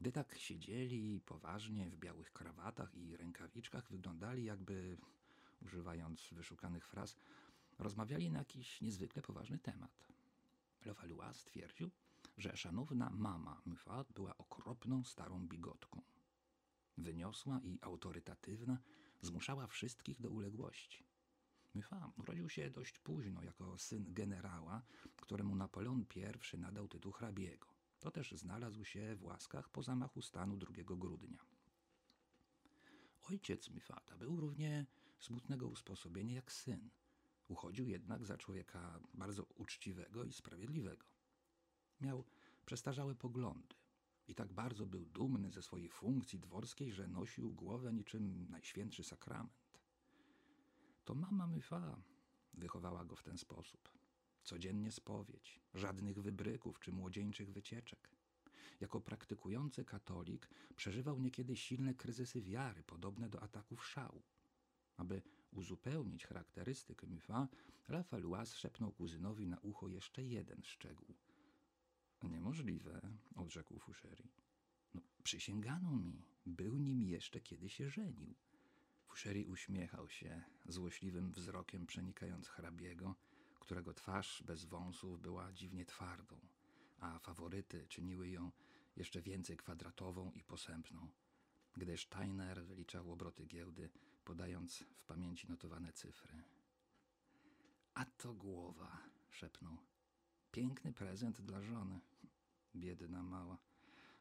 Gdy 0.00 0.12
tak 0.12 0.38
siedzieli 0.38 1.20
poważnie 1.20 1.90
w 1.90 1.98
białych 1.98 2.32
krawatach 2.32 2.94
i 2.94 3.16
rękawiczkach, 3.16 3.90
wyglądali 3.90 4.44
jakby, 4.44 4.96
używając 5.66 6.28
wyszukanych 6.32 6.86
fraz, 6.86 7.16
rozmawiali 7.78 8.30
na 8.30 8.38
jakiś 8.38 8.80
niezwykle 8.80 9.22
poważny 9.22 9.58
temat. 9.58 10.08
Levallois 10.84 11.36
stwierdził, 11.36 11.90
że 12.36 12.56
szanowna 12.56 13.10
mama 13.10 13.62
Muffat 13.64 14.12
była 14.12 14.36
okropną 14.38 15.04
starą 15.04 15.46
bigotką. 15.48 16.02
Wyniosła 16.98 17.60
i 17.64 17.78
autorytatywna, 17.82 18.78
zmuszała 19.20 19.66
wszystkich 19.66 20.20
do 20.20 20.30
uległości. 20.30 21.06
Muffat 21.74 22.18
urodził 22.18 22.48
się 22.48 22.70
dość 22.70 22.98
późno 22.98 23.42
jako 23.42 23.78
syn 23.78 24.04
generała, 24.08 24.82
któremu 25.16 25.56
Napoleon 25.56 26.04
I 26.54 26.58
nadał 26.58 26.88
tytuł 26.88 27.12
hrabiego. 27.12 27.66
To 28.00 28.10
też 28.10 28.32
znalazł 28.32 28.84
się 28.84 29.16
w 29.16 29.24
łaskach 29.24 29.68
po 29.68 29.82
zamachu 29.82 30.22
stanu 30.22 30.56
2 30.56 30.72
grudnia. 30.86 31.38
Ojciec 33.30 33.70
Mifata 33.70 34.16
był 34.16 34.40
równie 34.40 34.86
smutnego 35.18 35.68
usposobienia 35.68 36.34
jak 36.34 36.52
syn. 36.52 36.90
Uchodził 37.48 37.88
jednak 37.88 38.26
za 38.26 38.36
człowieka 38.38 39.00
bardzo 39.14 39.44
uczciwego 39.44 40.24
i 40.24 40.32
sprawiedliwego. 40.32 41.06
Miał 42.00 42.24
przestarzałe 42.66 43.14
poglądy 43.14 43.74
i 44.28 44.34
tak 44.34 44.52
bardzo 44.52 44.86
był 44.86 45.06
dumny 45.06 45.50
ze 45.50 45.62
swojej 45.62 45.88
funkcji 45.88 46.38
dworskiej, 46.38 46.92
że 46.92 47.08
nosił 47.08 47.52
głowę 47.52 47.92
niczym 47.92 48.46
najświętszy 48.50 49.04
sakrament. 49.04 49.80
To 51.04 51.14
mama 51.14 51.46
Myfa 51.46 52.02
wychowała 52.54 53.04
go 53.04 53.16
w 53.16 53.22
ten 53.22 53.38
sposób. 53.38 53.88
Codziennie 54.42 54.92
spowiedź, 54.92 55.60
żadnych 55.74 56.22
wybryków 56.22 56.80
czy 56.80 56.92
młodzieńczych 56.92 57.52
wycieczek. 57.52 58.10
Jako 58.80 59.00
praktykujący 59.00 59.84
katolik 59.84 60.48
przeżywał 60.76 61.20
niekiedy 61.20 61.56
silne 61.56 61.94
kryzysy 61.94 62.42
wiary, 62.42 62.82
podobne 62.82 63.28
do 63.28 63.42
ataków 63.42 63.86
szału. 63.86 64.22
Aby 64.96 65.22
uzupełnić 65.52 66.26
charakterystykę 66.26 67.06
Mufa, 67.06 67.48
Rafalois 67.88 68.54
szepnął 68.54 68.92
kuzynowi 68.92 69.46
na 69.46 69.58
ucho 69.58 69.88
jeszcze 69.88 70.24
jeden 70.24 70.62
szczegół. 70.62 71.14
Niemożliwe, 72.22 73.00
odrzekł 73.34 73.78
Fouchery. 73.78 74.28
No, 74.94 75.00
przysięgano 75.22 75.96
mi, 75.96 76.22
był 76.46 76.76
nim 76.76 77.02
jeszcze 77.02 77.40
kiedy 77.40 77.68
się 77.68 77.90
żenił. 77.90 78.34
Fouchery 79.06 79.46
uśmiechał 79.46 80.08
się 80.08 80.42
złośliwym 80.68 81.32
wzrokiem 81.32 81.86
przenikając 81.86 82.48
hrabiego, 82.48 83.14
którego 83.60 83.94
twarz 83.94 84.42
bez 84.46 84.64
wąsów 84.64 85.20
była 85.20 85.52
dziwnie 85.52 85.84
twardą, 85.84 86.36
a 86.98 87.18
faworyty 87.18 87.86
czyniły 87.88 88.28
ją 88.28 88.52
jeszcze 88.96 89.22
więcej 89.22 89.56
kwadratową 89.56 90.32
i 90.32 90.42
posępną, 90.42 91.08
gdy 91.76 91.96
Steiner 91.96 92.64
wyliczał 92.64 93.12
obroty 93.12 93.46
giełdy, 93.46 93.90
podając 94.26 94.78
w 94.78 95.04
pamięci 95.04 95.48
notowane 95.48 95.92
cyfry. 95.92 96.42
A 97.94 98.04
to 98.04 98.34
głowa, 98.34 98.98
szepnął. 99.30 99.76
Piękny 100.50 100.92
prezent 100.92 101.40
dla 101.40 101.62
żony. 101.62 102.00
Biedna 102.76 103.22
mała. 103.22 103.58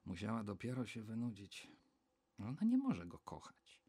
Musiała 0.06 0.44
dopiero 0.44 0.86
się 0.86 1.04
wynudzić. 1.04 1.68
Ona 2.40 2.62
nie 2.62 2.78
może 2.78 3.06
go 3.06 3.20
kochać. 3.20 3.82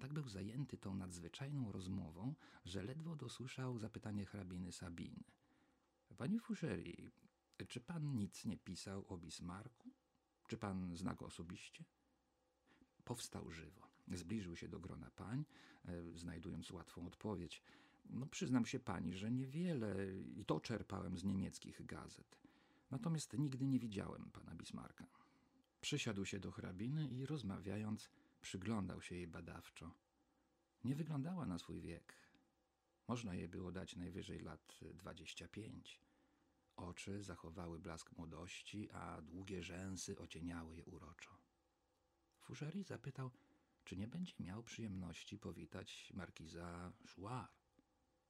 Tak 0.00 0.12
był 0.12 0.28
zajęty 0.28 0.78
tą 0.78 0.94
nadzwyczajną 0.94 1.72
rozmową, 1.72 2.34
że 2.64 2.82
ledwo 2.82 3.16
dosłyszał 3.16 3.78
zapytanie 3.78 4.26
hrabiny 4.26 4.72
Sabiny. 4.72 5.24
Panie 6.16 6.40
Fouchery, 6.40 7.10
czy 7.68 7.80
pan 7.80 8.16
nic 8.16 8.44
nie 8.44 8.56
pisał 8.56 9.04
o 9.08 9.18
Bismarku? 9.18 9.90
Czy 10.48 10.58
pan 10.58 10.96
zna 10.96 11.14
go 11.14 11.26
osobiście? 11.26 11.84
Powstał 13.04 13.50
żywo. 13.50 13.83
Zbliżył 14.12 14.56
się 14.56 14.68
do 14.68 14.80
grona 14.80 15.10
pań, 15.10 15.44
e, 15.84 16.18
znajdując 16.18 16.70
łatwą 16.70 17.06
odpowiedź. 17.06 17.62
No, 18.10 18.26
przyznam 18.26 18.66
się 18.66 18.80
pani, 18.80 19.16
że 19.16 19.30
niewiele 19.30 20.16
i 20.36 20.44
to 20.44 20.60
czerpałem 20.60 21.18
z 21.18 21.24
niemieckich 21.24 21.86
gazet. 21.86 22.38
Natomiast 22.90 23.38
nigdy 23.38 23.66
nie 23.66 23.78
widziałem 23.78 24.30
pana 24.30 24.54
Bismarka. 24.54 25.06
Przysiadł 25.80 26.24
się 26.24 26.40
do 26.40 26.50
hrabiny 26.50 27.08
i 27.08 27.26
rozmawiając, 27.26 28.10
przyglądał 28.40 29.02
się 29.02 29.14
jej 29.14 29.26
badawczo. 29.26 29.94
Nie 30.84 30.94
wyglądała 30.94 31.46
na 31.46 31.58
swój 31.58 31.80
wiek. 31.80 32.14
Można 33.08 33.34
jej 33.34 33.48
było 33.48 33.72
dać 33.72 33.96
najwyżej 33.96 34.40
lat 34.40 34.80
dwadzieścia 34.94 35.48
pięć. 35.48 36.00
Oczy 36.76 37.22
zachowały 37.22 37.78
blask 37.78 38.12
młodości, 38.12 38.90
a 38.90 39.22
długie 39.22 39.62
rzęsy 39.62 40.18
ocieniały 40.18 40.76
je 40.76 40.84
uroczo. 40.84 41.30
Fouchery 42.40 42.82
zapytał, 42.82 43.30
czy 43.84 43.96
nie 43.96 44.08
będzie 44.08 44.34
miał 44.40 44.62
przyjemności 44.62 45.38
powitać 45.38 46.12
markiza 46.14 46.92
Chouard. 47.08 47.64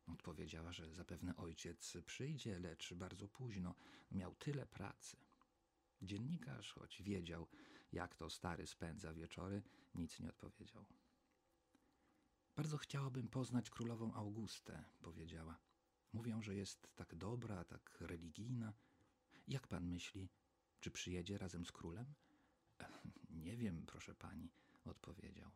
Odpowiedziała, 0.06 0.72
że 0.72 0.92
zapewne 0.92 1.36
ojciec 1.36 1.96
przyjdzie, 2.06 2.58
lecz 2.58 2.94
bardzo 2.94 3.28
późno. 3.28 3.74
Miał 4.10 4.34
tyle 4.34 4.66
pracy. 4.66 5.16
Dziennikarz, 6.02 6.72
choć 6.72 7.02
wiedział, 7.02 7.48
jak 7.92 8.14
to 8.14 8.30
stary 8.30 8.66
spędza 8.66 9.14
wieczory, 9.14 9.62
nic 9.94 10.20
nie 10.20 10.28
odpowiedział. 10.28 10.84
Bardzo 12.56 12.78
chciałabym 12.78 13.28
poznać 13.28 13.70
królową 13.70 14.14
Augustę, 14.14 14.84
powiedziała. 15.02 15.58
Mówią, 16.12 16.42
że 16.42 16.54
jest 16.54 16.88
tak 16.94 17.14
dobra, 17.14 17.64
tak 17.64 17.96
religijna. 18.00 18.72
Jak 19.48 19.68
pan 19.68 19.86
myśli, 19.86 20.28
czy 20.80 20.90
przyjedzie 20.90 21.38
razem 21.38 21.64
z 21.64 21.72
królem? 21.72 22.14
Nie 23.30 23.56
wiem, 23.56 23.86
proszę 23.86 24.14
pani, 24.14 24.52
odpowiedział. 24.90 25.50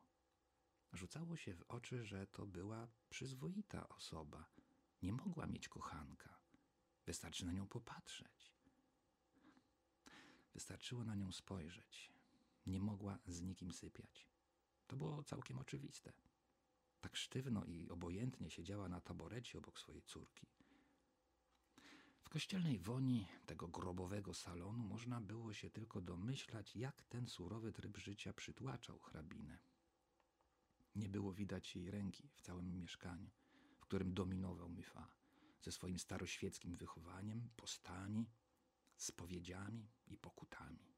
Rzucało 0.92 1.36
się 1.36 1.54
w 1.54 1.62
oczy, 1.68 2.04
że 2.04 2.26
to 2.26 2.46
była 2.46 2.88
przyzwoita 3.10 3.88
osoba. 3.88 4.50
Nie 5.02 5.12
mogła 5.12 5.46
mieć 5.46 5.68
kochanka. 5.68 6.38
Wystarczy 7.06 7.46
na 7.46 7.52
nią 7.52 7.66
popatrzeć. 7.66 8.52
Wystarczyło 10.54 11.04
na 11.04 11.14
nią 11.14 11.32
spojrzeć. 11.32 12.12
Nie 12.66 12.80
mogła 12.80 13.18
z 13.26 13.40
nikim 13.40 13.72
sypiać. 13.72 14.28
To 14.86 14.96
było 14.96 15.24
całkiem 15.24 15.58
oczywiste. 15.58 16.12
Tak 17.00 17.16
sztywno 17.16 17.64
i 17.64 17.88
obojętnie 17.88 18.50
siedziała 18.50 18.88
na 18.88 19.00
taborecie 19.00 19.58
obok 19.58 19.78
swojej 19.78 20.02
córki. 20.02 20.46
W 22.28 22.30
kościelnej 22.30 22.78
woni 22.78 23.26
tego 23.46 23.68
grobowego 23.68 24.34
salonu 24.34 24.78
można 24.78 25.20
było 25.20 25.52
się 25.52 25.70
tylko 25.70 26.00
domyślać, 26.00 26.76
jak 26.76 27.02
ten 27.02 27.28
surowy 27.28 27.72
tryb 27.72 27.96
życia 27.96 28.32
przytłaczał 28.32 28.98
hrabinę. 28.98 29.58
Nie 30.94 31.08
było 31.08 31.32
widać 31.32 31.76
jej 31.76 31.90
ręki 31.90 32.28
w 32.34 32.40
całym 32.40 32.76
mieszkaniu, 32.76 33.30
w 33.76 33.80
którym 33.80 34.14
dominował 34.14 34.68
Myfa, 34.68 35.08
ze 35.62 35.72
swoim 35.72 35.98
staroświeckim 35.98 36.76
wychowaniem, 36.76 37.48
postami, 37.56 38.30
spowiedziami 38.96 39.88
i 40.06 40.16
pokutami. 40.16 40.94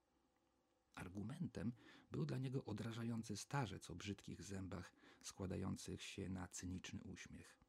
Argumentem 0.95 1.73
był 2.11 2.27
dla 2.27 2.39
niego 2.39 2.65
odrażający 2.65 3.37
starzec 3.37 3.91
o 3.91 3.95
brzydkich 3.95 4.43
zębach 4.43 4.93
składających 5.23 6.03
się 6.03 6.29
na 6.29 6.49
cyniczny 6.49 7.01
uśmiech. 7.05 7.61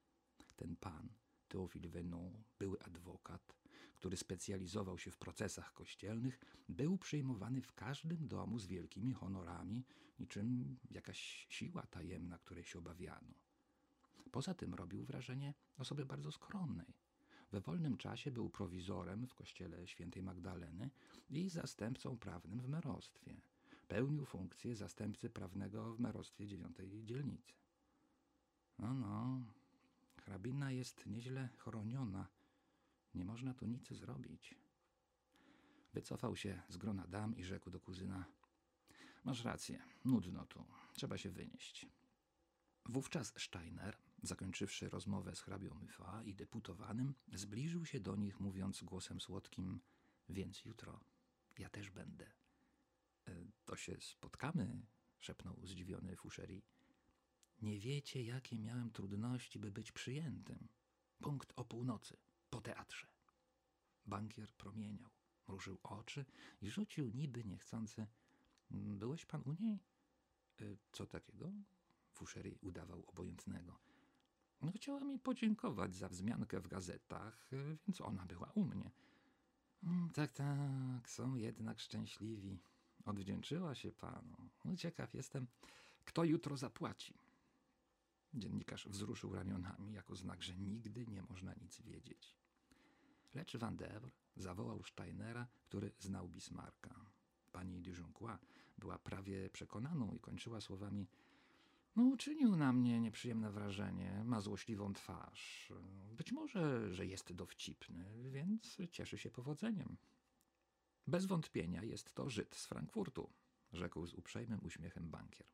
Ten 0.56 0.76
pan, 0.76 1.10
Teofil 1.52 1.90
Venon, 1.90 2.44
były 2.60 2.82
adwokat, 2.82 3.56
który 3.96 4.18
specjalizował 4.18 4.98
się 4.98 5.12
w 5.12 5.18
procesach 5.18 5.74
kościelnych, 5.74 6.40
był 6.70 6.98
przyjmowany 6.98 7.62
w 7.62 7.74
każdym 7.74 8.28
domu 8.28 8.60
z 8.60 8.68
wielkimi 8.68 9.14
honorami, 9.14 9.86
niczym 10.20 10.78
jakaś 10.92 11.48
siła 11.50 11.88
tajemna, 11.88 12.38
której 12.38 12.64
się 12.64 12.80
obawiano. 12.80 13.34
Poza 14.32 14.54
tym 14.54 14.74
robił 14.74 15.04
wrażenie 15.04 15.54
osoby 15.78 16.06
bardzo 16.06 16.32
skromnej. 16.32 16.94
We 17.52 17.62
wolnym 17.62 17.98
czasie 17.98 18.32
był 18.32 18.50
prowizorem 18.50 19.28
w 19.28 19.36
kościele 19.36 19.88
świętej 19.88 20.24
Magdaleny 20.24 20.90
i 21.30 21.50
zastępcą 21.50 22.18
prawnym 22.18 22.62
w 22.62 22.68
merostwie. 22.68 23.42
Pełnił 23.88 24.26
funkcję 24.26 24.76
zastępcy 24.76 25.30
prawnego 25.30 25.94
w 25.94 26.00
merostwie 26.00 26.48
dziewiątej 26.48 27.06
dzielnicy. 27.06 27.54
No, 28.80 28.94
no, 28.94 29.42
hrabina 30.22 30.72
jest 30.72 31.06
nieźle 31.06 31.50
chroniona. 31.58 32.28
Nie 33.14 33.26
można 33.26 33.54
tu 33.54 33.66
nic 33.66 33.90
zrobić. 33.90 34.56
Wycofał 35.94 36.36
się 36.36 36.62
z 36.70 36.78
grona 36.78 37.08
dam 37.08 37.38
i 37.38 37.44
rzekł 37.44 37.70
do 37.70 37.80
kuzyna: 37.80 38.26
Masz 39.24 39.44
rację, 39.44 39.84
nudno 40.06 40.46
tu, 40.46 40.66
trzeba 40.94 41.18
się 41.18 41.32
wynieść. 41.32 41.88
Wówczas 42.86 43.34
Steiner, 43.38 43.98
zakończywszy 44.24 44.90
rozmowę 44.90 45.36
z 45.36 45.42
hrabią 45.42 45.74
Myfa 45.74 46.24
i 46.24 46.36
deputowanym, 46.36 47.14
zbliżył 47.34 47.86
się 47.86 48.00
do 48.00 48.16
nich, 48.16 48.40
mówiąc 48.40 48.84
głosem 48.84 49.22
słodkim: 49.22 49.82
Więc 50.30 50.66
jutro 50.66 51.00
ja 51.58 51.70
też 51.70 51.90
będę. 51.90 52.32
E, 53.28 53.46
To 53.66 53.76
się 53.76 54.02
spotkamy, 54.02 54.86
szepnął 55.20 55.60
zdziwiony 55.64 56.16
Fouchery. 56.16 56.62
Nie 57.62 57.80
wiecie, 57.80 58.24
jakie 58.24 58.60
miałem 58.60 58.92
trudności, 58.92 59.60
by 59.60 59.72
być 59.72 59.92
przyjętym. 59.92 60.68
Punkt 61.22 61.54
o 61.56 61.66
północy, 61.66 62.18
po 62.50 62.62
teatrze. 62.62 63.08
Bankier 64.06 64.54
promieniał, 64.54 65.10
mrużył 65.48 65.78
oczy 65.84 66.26
i 66.62 66.70
rzucił 66.70 67.10
niby 67.10 67.44
niechcący. 67.44 68.08
Byłeś 68.72 69.26
pan 69.26 69.42
u 69.46 69.54
niej? 69.54 69.80
"E, 70.62 70.64
Co 70.92 71.06
takiego? 71.06 71.52
Fouchery 72.14 72.56
udawał 72.62 73.04
obojętnego. 73.08 73.80
No, 74.62 74.72
chciała 74.72 75.00
mi 75.04 75.20
podziękować 75.20 75.96
za 75.96 76.10
wzmiankę 76.10 76.60
w 76.60 76.68
gazetach, 76.68 77.54
e, 77.54 77.78
więc 77.88 78.02
ona 78.02 78.26
była 78.26 78.52
u 78.56 78.64
mnie. 78.66 78.92
"Mm, 79.84 80.10
Tak, 80.10 80.34
tak, 80.34 81.10
są 81.10 81.36
jednak 81.36 81.80
szczęśliwi. 81.80 82.60
Odwdzięczyła 83.06 83.76
się 83.76 83.92
panu. 83.92 84.50
Ciekaw 84.78 85.14
jestem, 85.14 85.48
kto 86.06 86.24
jutro 86.24 86.58
zapłaci. 86.58 87.14
Dziennikarz 88.34 88.88
wzruszył 88.88 89.34
ramionami 89.34 89.94
jako 89.94 90.16
znak, 90.16 90.44
że 90.44 90.56
nigdy 90.56 91.08
nie 91.08 91.24
można 91.24 91.54
nic 91.54 91.82
wiedzieć. 91.82 92.36
Lecz 93.34 93.58
Van 93.58 93.78
Devre 93.78 94.12
zawołał 94.36 94.84
Steinera, 94.84 95.48
który 95.64 95.92
znał 96.00 96.30
Bismarcka. 96.30 97.06
Pani 97.52 97.82
Dujoncois 97.82 98.40
była 98.78 99.00
prawie 99.00 99.50
przekonaną 99.50 100.14
i 100.14 100.20
kończyła 100.20 100.62
słowami 100.62 101.08
no, 101.96 102.04
uczynił 102.04 102.56
na 102.56 102.74
mnie 102.74 103.00
nieprzyjemne 103.02 103.52
wrażenie, 103.52 104.24
ma 104.26 104.42
złośliwą 104.42 104.94
twarz. 104.94 105.74
Być 106.12 106.32
może, 106.32 106.94
że 106.94 107.06
jest 107.06 107.34
dowcipny, 107.34 108.32
więc 108.32 108.78
cieszy 108.92 109.18
się 109.18 109.32
powodzeniem. 109.32 109.98
Bez 111.08 111.26
wątpienia 111.26 111.84
jest 111.84 112.14
to 112.14 112.30
Żyd 112.30 112.56
z 112.56 112.66
Frankfurtu, 112.66 113.34
rzekł 113.74 114.06
z 114.06 114.14
uprzejmym 114.14 114.60
uśmiechem 114.64 115.10
bankier. 115.10 115.48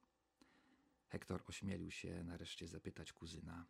Hektor 1.10 1.44
ośmielił 1.48 1.92
się 1.92 2.24
nareszcie 2.24 2.68
zapytać 2.68 3.14
kuzyna. 3.14 3.66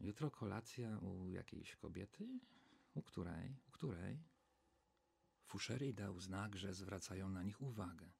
Jutro 0.00 0.30
kolacja 0.30 0.98
u 0.98 1.28
jakiejś 1.28 1.76
kobiety? 1.76 2.40
U 2.94 3.02
której? 3.02 3.56
U 3.68 3.70
której? 3.70 4.22
Fouchery 5.44 5.92
dał 5.92 6.20
znak, 6.20 6.56
że 6.56 6.74
zwracają 6.74 7.28
na 7.28 7.42
nich 7.42 7.62
uwagę. 7.62 8.12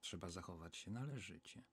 Trzeba 0.00 0.30
zachować 0.30 0.76
się 0.76 0.90
należycie. 0.90 1.64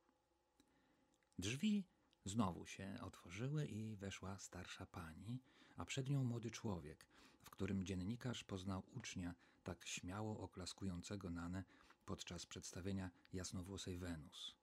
Drzwi 1.39 1.87
znowu 2.25 2.65
się 2.65 2.97
otworzyły 3.01 3.65
i 3.65 3.95
weszła 3.95 4.39
starsza 4.39 4.85
pani, 4.85 5.41
a 5.77 5.85
przed 5.85 6.09
nią 6.09 6.23
młody 6.23 6.51
człowiek, 6.51 7.05
w 7.41 7.49
którym 7.49 7.85
dziennikarz 7.85 8.43
poznał 8.43 8.83
ucznia 8.91 9.35
tak 9.63 9.85
śmiało 9.85 10.39
oklaskującego 10.39 11.29
Nanę 11.29 11.63
podczas 12.05 12.45
przedstawienia 12.45 13.11
jasnowłosej 13.33 13.97
Wenus. 13.97 14.55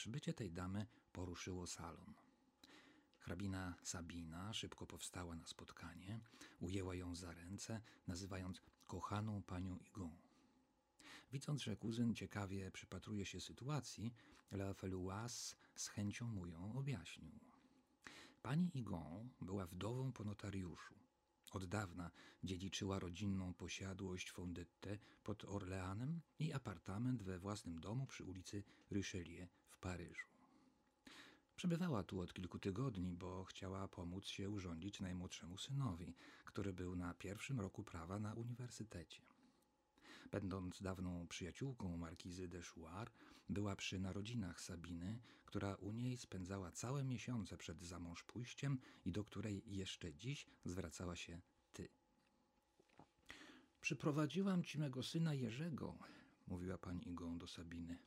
Przybycie 0.00 0.34
tej 0.34 0.52
damy 0.52 0.86
poruszyło 1.12 1.66
salon. 1.66 2.14
Hrabina 3.18 3.74
Sabina 3.82 4.52
szybko 4.52 4.86
powstała 4.86 5.36
na 5.36 5.46
spotkanie, 5.46 6.20
ujęła 6.60 6.94
ją 6.94 7.14
za 7.14 7.32
ręce, 7.32 7.80
nazywając 8.06 8.62
kochaną 8.86 9.42
panią 9.42 9.78
Igon. 9.78 10.16
Widząc, 11.32 11.62
że 11.62 11.76
kuzyn 11.76 12.14
ciekawie 12.14 12.70
przypatruje 12.70 13.26
się 13.26 13.40
sytuacji, 13.40 14.14
La 14.50 14.74
Feluas 14.74 15.56
z 15.74 15.88
chęcią 15.88 16.26
mu 16.26 16.46
ją 16.46 16.72
objaśnił. 16.74 17.40
Pani 18.42 18.70
Igon 18.78 19.28
była 19.40 19.66
wdową 19.66 20.12
po 20.12 20.24
notariuszu. 20.24 20.94
Od 21.50 21.64
dawna 21.64 22.10
dziedziczyła 22.44 22.98
rodzinną 22.98 23.54
posiadłość 23.54 24.30
Fondette 24.30 24.98
pod 25.24 25.44
Orleanem 25.44 26.20
i 26.38 26.52
apartament 26.52 27.22
we 27.22 27.38
własnym 27.38 27.80
domu 27.80 28.06
przy 28.06 28.24
ulicy 28.24 28.62
Richelieu 28.90 29.46
w 29.68 29.78
Paryżu. 29.78 30.26
Przebywała 31.56 32.02
tu 32.02 32.20
od 32.20 32.32
kilku 32.32 32.58
tygodni, 32.58 33.14
bo 33.14 33.44
chciała 33.44 33.88
pomóc 33.88 34.26
się 34.26 34.50
urządzić 34.50 35.00
najmłodszemu 35.00 35.58
synowi, 35.58 36.14
który 36.44 36.72
był 36.72 36.96
na 36.96 37.14
pierwszym 37.14 37.60
roku 37.60 37.84
prawa 37.84 38.18
na 38.18 38.34
uniwersytecie. 38.34 39.20
Będąc 40.30 40.82
dawną 40.82 41.26
przyjaciółką 41.26 41.96
markizy 41.96 42.48
de 42.48 42.62
Chouard, 42.62 43.24
była 43.50 43.76
przy 43.76 43.98
narodzinach 43.98 44.60
Sabiny, 44.60 45.18
która 45.44 45.74
u 45.74 45.92
niej 45.92 46.16
spędzała 46.16 46.72
całe 46.72 47.04
miesiące 47.04 47.56
przed 47.56 47.82
zamąż 47.82 48.22
pójściem 48.22 48.78
i 49.04 49.12
do 49.12 49.24
której 49.24 49.62
jeszcze 49.66 50.14
dziś 50.14 50.46
zwracała 50.64 51.16
się 51.16 51.40
ty. 51.72 51.88
Przyprowadziłam 53.80 54.64
ci 54.64 54.78
mego 54.78 55.02
syna 55.02 55.34
Jerzego, 55.34 55.98
mówiła 56.46 56.78
pani 56.78 57.08
Igą 57.08 57.38
do 57.38 57.46
Sabiny. 57.46 57.98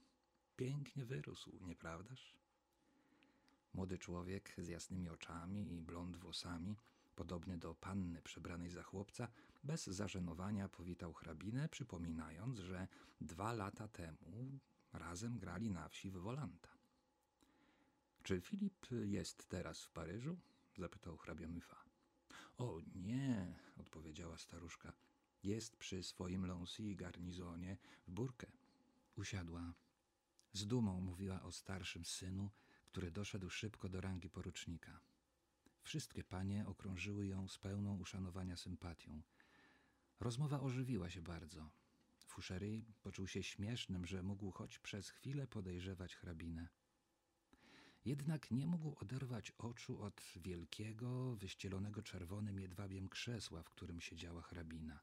Pięknie 0.56 1.06
wyrósł, 1.06 1.60
nieprawdaż? 1.62 2.34
Młody 3.74 3.98
człowiek 3.98 4.54
z 4.58 4.68
jasnymi 4.68 5.10
oczami 5.10 5.74
i 5.74 5.82
blond 5.82 6.18
włosami, 6.18 6.76
podobny 7.16 7.58
do 7.58 7.76
panny 7.76 8.22
przebranej 8.22 8.70
za 8.70 8.84
chłopca, 8.84 9.28
bez 9.64 9.88
zażenowania 9.88 10.70
powitał 10.70 11.14
hrabinę, 11.14 11.70
przypominając, 11.70 12.60
że 12.60 12.88
dwa 13.22 13.54
lata 13.54 13.88
temu 13.88 14.60
razem 14.94 15.40
grali 15.40 15.72
na 15.72 15.90
wsi 15.90 16.12
w 16.12 16.18
Wolanta. 16.18 16.70
Czy 18.24 18.42
Filip 18.42 18.88
jest 19.06 19.50
teraz 19.50 19.84
w 19.84 19.92
Paryżu? 19.92 20.38
zapytał 20.78 21.18
hrabia 21.18 21.48
Myfa. 21.48 21.84
O 22.58 22.80
nie, 22.96 23.60
odpowiedziała 23.78 24.38
staruszka. 24.38 24.94
Jest 25.44 25.78
przy 25.78 26.04
swoim 26.04 26.46
Lancy 26.46 26.96
garnizonie 26.96 27.78
w 28.08 28.12
Burkę. 28.12 28.48
Usiadła. 29.16 29.74
Z 30.54 30.68
dumą 30.68 31.02
mówiła 31.02 31.42
o 31.42 31.52
starszym 31.52 32.06
synu, 32.06 32.52
który 32.86 33.12
doszedł 33.12 33.50
szybko 33.50 33.90
do 33.90 34.02
rangi 34.02 34.30
porucznika. 34.30 35.00
Wszystkie 35.82 36.24
panie 36.24 36.66
okrążyły 36.68 37.28
ją 37.28 37.48
z 37.48 37.58
pełną 37.58 37.98
uszanowania 37.98 38.58
sympatią. 38.58 39.22
Rozmowa 40.20 40.62
ożywiła 40.62 41.10
się 41.10 41.22
bardzo. 41.22 41.70
Fouchery 42.34 42.84
poczuł 43.02 43.28
się 43.28 43.44
śmiesznym, 43.44 44.06
że 44.06 44.24
mógł 44.24 44.52
choć 44.52 44.80
przez 44.80 45.10
chwilę 45.10 45.48
podejrzewać 45.48 46.16
hrabinę. 46.16 46.68
Jednak 48.06 48.52
nie 48.52 48.68
mógł 48.68 48.96
oderwać 49.02 49.52
oczu 49.52 50.02
od 50.02 50.22
wielkiego, 50.36 51.36
wyścielonego 51.36 52.04
czerwonym 52.04 52.60
jedwabiem 52.60 53.10
krzesła, 53.10 53.64
w 53.64 53.70
którym 53.70 54.02
siedziała 54.02 54.42
hrabina. 54.42 55.00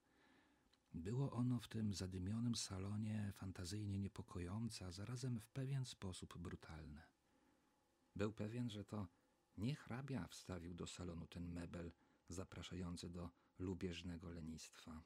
Było 0.95 1.33
ono 1.33 1.61
w 1.61 1.69
tym 1.69 1.95
zadymionym 1.95 2.55
salonie 2.55 3.33
fantazyjnie 3.35 3.99
niepokojące, 3.99 4.87
a 4.87 4.93
zarazem 4.93 5.41
w 5.41 5.49
pewien 5.49 5.85
sposób 5.85 6.39
brutalne. 6.39 7.03
Był 8.17 8.33
pewien, 8.33 8.71
że 8.71 8.85
to 8.85 9.09
nie 9.57 9.75
hrabia 9.75 10.27
wstawił 10.27 10.75
do 10.75 10.87
salonu 10.87 11.27
ten 11.27 11.53
mebel 11.53 11.93
zapraszający 12.29 13.11
do 13.11 13.31
lubieżnego 13.59 14.31
lenistwa. 14.31 15.03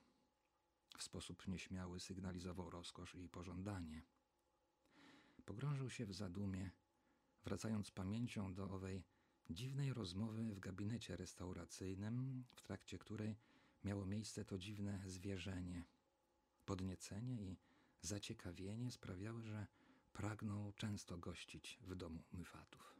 W 0.98 1.02
sposób 1.02 1.48
nieśmiały 1.48 2.00
sygnalizował 2.00 2.70
rozkosz 2.70 3.14
i 3.14 3.28
pożądanie. 3.28 4.02
Pogrążył 5.44 5.90
się 5.90 6.06
w 6.06 6.14
zadumie, 6.14 6.70
wracając 7.44 7.90
pamięcią 7.90 8.54
do 8.54 8.70
owej 8.70 9.04
dziwnej 9.50 9.92
rozmowy 9.92 10.54
w 10.54 10.60
gabinecie 10.60 11.16
restauracyjnym, 11.16 12.44
w 12.54 12.62
trakcie 12.62 12.98
której 12.98 13.36
miało 13.84 14.06
miejsce 14.06 14.44
to 14.44 14.58
dziwne 14.58 15.02
zwierzenie. 15.06 15.84
Podniecenie 16.64 17.42
i 17.42 17.56
zaciekawienie 18.00 18.90
sprawiały, 18.90 19.42
że 19.42 19.66
pragnął 20.12 20.72
często 20.72 21.18
gościć 21.18 21.78
w 21.82 21.94
domu 21.94 22.22
myfatów. 22.32 22.94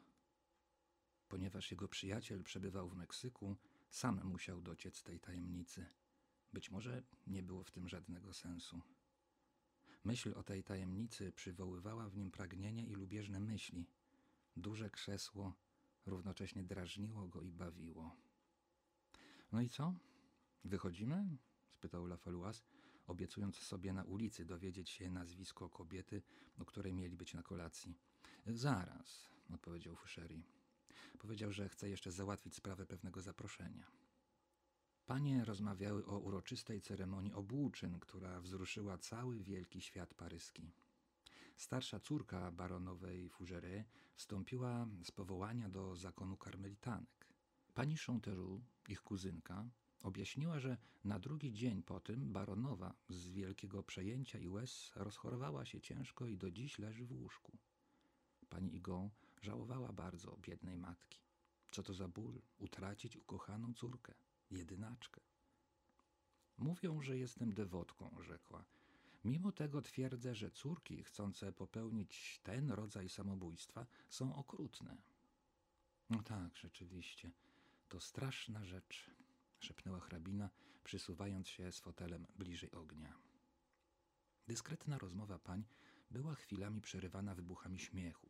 Ponieważ 1.29 1.71
jego 1.71 1.89
przyjaciel 1.89 2.43
przebywał 2.43 2.89
w 2.89 2.97
Meksyku, 2.97 3.57
sam 3.91 4.25
musiał 4.25 4.61
dociec 4.61 5.03
tej 5.03 5.21
tajemnicy. 5.21 5.87
Być 6.55 6.71
może 6.71 7.03
nie 7.27 7.43
było 7.43 7.65
w 7.65 7.71
tym 7.71 7.89
żadnego 7.89 8.33
sensu. 8.33 8.81
Myśl 10.05 10.33
o 10.37 10.43
tej 10.43 10.65
tajemnicy 10.65 11.33
przywoływała 11.33 12.09
w 12.09 12.17
nim 12.17 12.31
pragnienie 12.31 12.87
i 12.87 12.95
lubieżne 12.95 13.41
myśli. 13.41 13.87
Duże 14.57 14.91
krzesło 14.91 15.55
równocześnie 16.07 16.65
drażniło 16.65 17.29
go 17.29 17.43
i 17.43 17.53
bawiło. 17.53 18.17
No 19.53 19.61
i 19.61 19.69
co? 19.69 19.95
Wychodzimy? 20.65 21.37
spytał 21.69 22.07
Lafaluas, 22.07 22.65
obiecując 23.07 23.59
sobie 23.59 23.93
na 23.93 24.05
ulicy 24.05 24.45
dowiedzieć 24.45 24.91
się 24.91 25.11
nazwisko 25.11 25.69
kobiety, 25.69 26.23
o 26.59 26.65
której 26.65 26.95
mieli 26.95 27.17
być 27.17 27.35
na 27.35 27.43
kolacji. 27.43 27.99
Zaraz, 28.47 29.29
odpowiedział 29.55 29.97
Fouchery. 29.97 30.43
Powiedział, 31.19 31.53
że 31.53 31.69
chce 31.69 31.89
jeszcze 31.89 32.13
załatwić 32.13 32.55
sprawę 32.55 32.87
pewnego 32.87 33.23
zaproszenia. 33.23 34.04
Panie 35.07 35.45
rozmawiały 35.45 36.07
o 36.07 36.19
uroczystej 36.19 36.81
ceremonii 36.81 37.33
obłóczyn, 37.33 38.01
która 38.01 38.41
wzruszyła 38.41 38.99
cały 38.99 39.43
wielki 39.43 39.81
świat 39.81 40.15
paryski. 40.15 40.71
Starsza 41.57 42.01
córka 42.01 42.51
baronowej 42.51 43.29
Fougeray 43.29 43.85
wstąpiła 44.15 44.87
z 45.03 45.11
powołania 45.11 45.69
do 45.69 45.97
zakonu 45.97 46.37
karmelitanek. 46.37 47.29
Pani 47.75 47.97
Chanteroux, 47.97 48.65
ich 48.89 49.03
kuzynka, 49.03 49.65
objaśniła, 50.03 50.59
że 50.59 50.77
na 51.05 51.19
drugi 51.19 51.53
dzień 51.53 51.83
po 51.83 52.01
tym 52.01 52.33
baronowa 52.33 52.95
z 53.09 53.29
wielkiego 53.29 53.83
przejęcia 53.83 54.39
i 54.39 54.49
łez 54.49 54.93
rozchorowała 54.97 55.65
się 55.65 55.81
ciężko 55.81 56.27
i 56.27 56.39
do 56.39 56.51
dziś 56.51 56.79
leży 56.79 57.07
w 57.07 57.13
łóżku. 57.13 57.59
Pani 58.49 58.77
Igon 58.77 59.11
żałowała 59.43 59.93
bardzo 59.93 60.37
biednej 60.43 60.77
matki. 60.77 61.21
Co 61.71 61.83
to 61.83 61.95
za 61.95 62.09
ból 62.09 62.43
utracić 62.59 63.17
ukochaną 63.17 63.75
córkę, 63.75 64.15
jedynaczkę. 64.51 65.21
Mówią, 66.59 67.03
że 67.03 67.19
jestem 67.19 67.55
dewotką, 67.55 68.17
rzekła. 68.23 68.65
Mimo 69.25 69.53
tego 69.53 69.83
twierdzę, 69.83 70.35
że 70.35 70.51
córki 70.51 71.03
chcące 71.03 71.53
popełnić 71.53 72.41
ten 72.43 72.71
rodzaj 72.71 73.09
samobójstwa 73.09 73.87
są 74.09 74.35
okrutne. 74.37 74.97
No 76.11 76.23
tak, 76.23 76.57
rzeczywiście, 76.57 77.33
to 77.89 78.01
straszna 78.01 78.65
rzecz, 78.65 79.11
szepnęła 79.61 80.01
hrabina, 80.01 80.51
przysuwając 80.85 81.49
się 81.49 81.73
z 81.73 81.81
fotelem 81.81 82.27
bliżej 82.37 82.73
ognia. 82.73 83.19
Dyskretna 84.47 84.99
rozmowa 84.99 85.39
pań 85.39 85.65
była 86.11 86.35
chwilami 86.35 86.81
przerywana 86.81 87.35
wybuchami 87.35 87.79
śmiechu. 87.79 88.29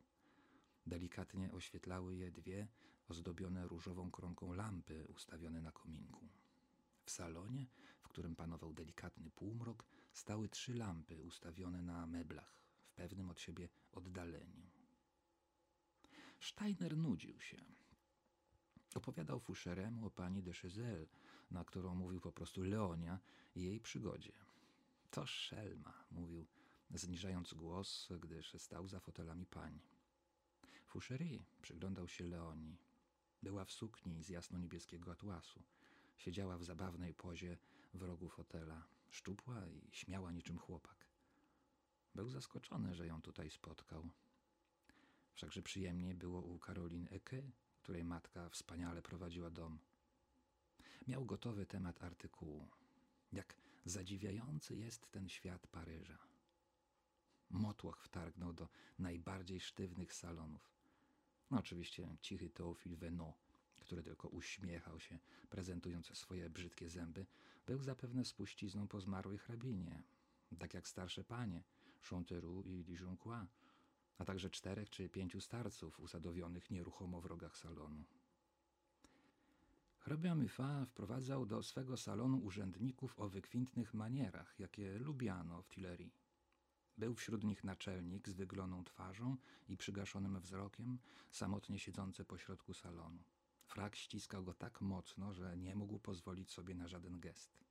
Delikatnie 0.86 1.52
oświetlały 1.52 2.16
je 2.16 2.30
dwie 2.30 2.68
ozdobione 3.08 3.68
różową 3.68 4.10
kronką 4.10 4.52
lampy 4.52 5.06
ustawione 5.08 5.60
na 5.60 5.72
kominku. 5.72 6.28
W 7.04 7.10
salonie, 7.10 7.66
w 8.00 8.08
którym 8.08 8.36
panował 8.36 8.72
delikatny 8.72 9.30
półmrok, 9.30 9.84
stały 10.12 10.48
trzy 10.48 10.74
lampy 10.74 11.22
ustawione 11.22 11.82
na 11.82 12.06
meblach 12.06 12.60
w 12.84 12.92
pewnym 12.94 13.30
od 13.30 13.40
siebie 13.40 13.68
oddaleniu. 13.92 14.66
Steiner 16.40 16.96
nudził 16.96 17.40
się. 17.40 17.64
Opowiadał 18.94 19.40
Foucheremu 19.40 20.06
o 20.06 20.10
pani 20.10 20.42
de 20.42 20.52
Chezel, 20.52 21.06
na 21.50 21.64
którą 21.64 21.94
mówił 21.94 22.20
po 22.20 22.32
prostu 22.32 22.62
Leonia 22.62 23.18
i 23.54 23.62
jej 23.62 23.80
przygodzie. 23.80 24.32
To 25.10 25.26
szelma, 25.26 26.04
mówił, 26.10 26.46
zniżając 26.94 27.54
głos, 27.54 28.08
gdyż 28.20 28.54
stał 28.58 28.88
za 28.88 29.00
fotelami 29.00 29.46
pań. 29.46 29.80
Fouchery 30.86 31.44
przyglądał 31.62 32.08
się 32.08 32.24
Leonii. 32.24 32.83
Była 33.44 33.64
w 33.64 33.72
sukni 33.72 34.22
z 34.22 34.28
jasno-niebieskiego 34.28 35.12
atłasu. 35.12 35.62
Siedziała 36.16 36.58
w 36.58 36.64
zabawnej 36.64 37.14
pozie 37.14 37.58
w 37.94 38.02
rogu 38.02 38.28
fotela, 38.28 38.86
szczupła 39.10 39.66
i 39.66 39.88
śmiała 39.92 40.32
niczym 40.32 40.58
chłopak. 40.58 41.08
Był 42.14 42.28
zaskoczony, 42.28 42.94
że 42.94 43.06
ją 43.06 43.22
tutaj 43.22 43.50
spotkał. 43.50 44.08
Wszakże 45.34 45.62
przyjemniej 45.62 46.14
było 46.14 46.40
u 46.40 46.58
Karolin 46.58 47.08
Eke, 47.10 47.42
której 47.82 48.04
matka 48.04 48.48
wspaniale 48.48 49.02
prowadziła 49.02 49.50
dom. 49.50 49.78
Miał 51.06 51.24
gotowy 51.24 51.66
temat 51.66 52.02
artykułu. 52.02 52.68
Jak 53.32 53.56
zadziwiający 53.84 54.76
jest 54.76 55.10
ten 55.10 55.28
świat 55.28 55.66
Paryża. 55.66 56.18
Motłoch 57.50 58.02
wtargnął 58.04 58.52
do 58.52 58.68
najbardziej 58.98 59.60
sztywnych 59.60 60.14
salonów. 60.14 60.73
No 61.54 61.60
oczywiście 61.60 62.16
cichy 62.20 62.50
Teofil 62.50 62.96
Venot, 62.96 63.34
który 63.80 64.02
tylko 64.02 64.28
uśmiechał 64.28 65.00
się, 65.00 65.18
prezentując 65.50 66.18
swoje 66.18 66.50
brzydkie 66.50 66.90
zęby, 66.90 67.26
był 67.66 67.82
zapewne 67.82 68.24
spuścizną 68.24 68.88
po 68.88 69.00
zmarłej 69.00 69.38
hrabinie, 69.38 70.02
tak 70.58 70.74
jak 70.74 70.88
starsze 70.88 71.24
panie, 71.24 71.62
Chanteroux 72.10 72.66
i 72.66 72.84
Dijoncourt, 72.84 73.50
a 74.18 74.24
także 74.24 74.50
czterech 74.50 74.90
czy 74.90 75.08
pięciu 75.08 75.40
starców 75.40 76.00
usadowionych 76.00 76.70
nieruchomo 76.70 77.20
w 77.20 77.26
rogach 77.26 77.56
salonu. 77.56 78.04
Hrabia 79.98 80.34
Myfa 80.34 80.84
wprowadzał 80.84 81.46
do 81.46 81.62
swego 81.62 81.96
salonu 81.96 82.38
urzędników 82.38 83.18
o 83.18 83.28
wykwintnych 83.28 83.94
manierach, 83.94 84.60
jakie 84.60 84.98
lubiano 84.98 85.62
w 85.62 85.68
Tillerii. 85.68 86.23
Był 86.98 87.14
wśród 87.14 87.44
nich 87.44 87.64
naczelnik 87.64 88.28
z 88.28 88.32
wygloną 88.32 88.84
twarzą 88.84 89.36
i 89.68 89.76
przygaszonym 89.76 90.40
wzrokiem, 90.40 90.98
samotnie 91.30 91.78
siedzący 91.78 92.24
pośrodku 92.24 92.74
salonu. 92.74 93.22
Frak 93.64 93.96
ściskał 93.96 94.44
go 94.44 94.54
tak 94.54 94.80
mocno, 94.80 95.34
że 95.34 95.56
nie 95.56 95.74
mógł 95.74 95.98
pozwolić 95.98 96.50
sobie 96.50 96.74
na 96.74 96.88
żaden 96.88 97.20
gest. 97.20 97.64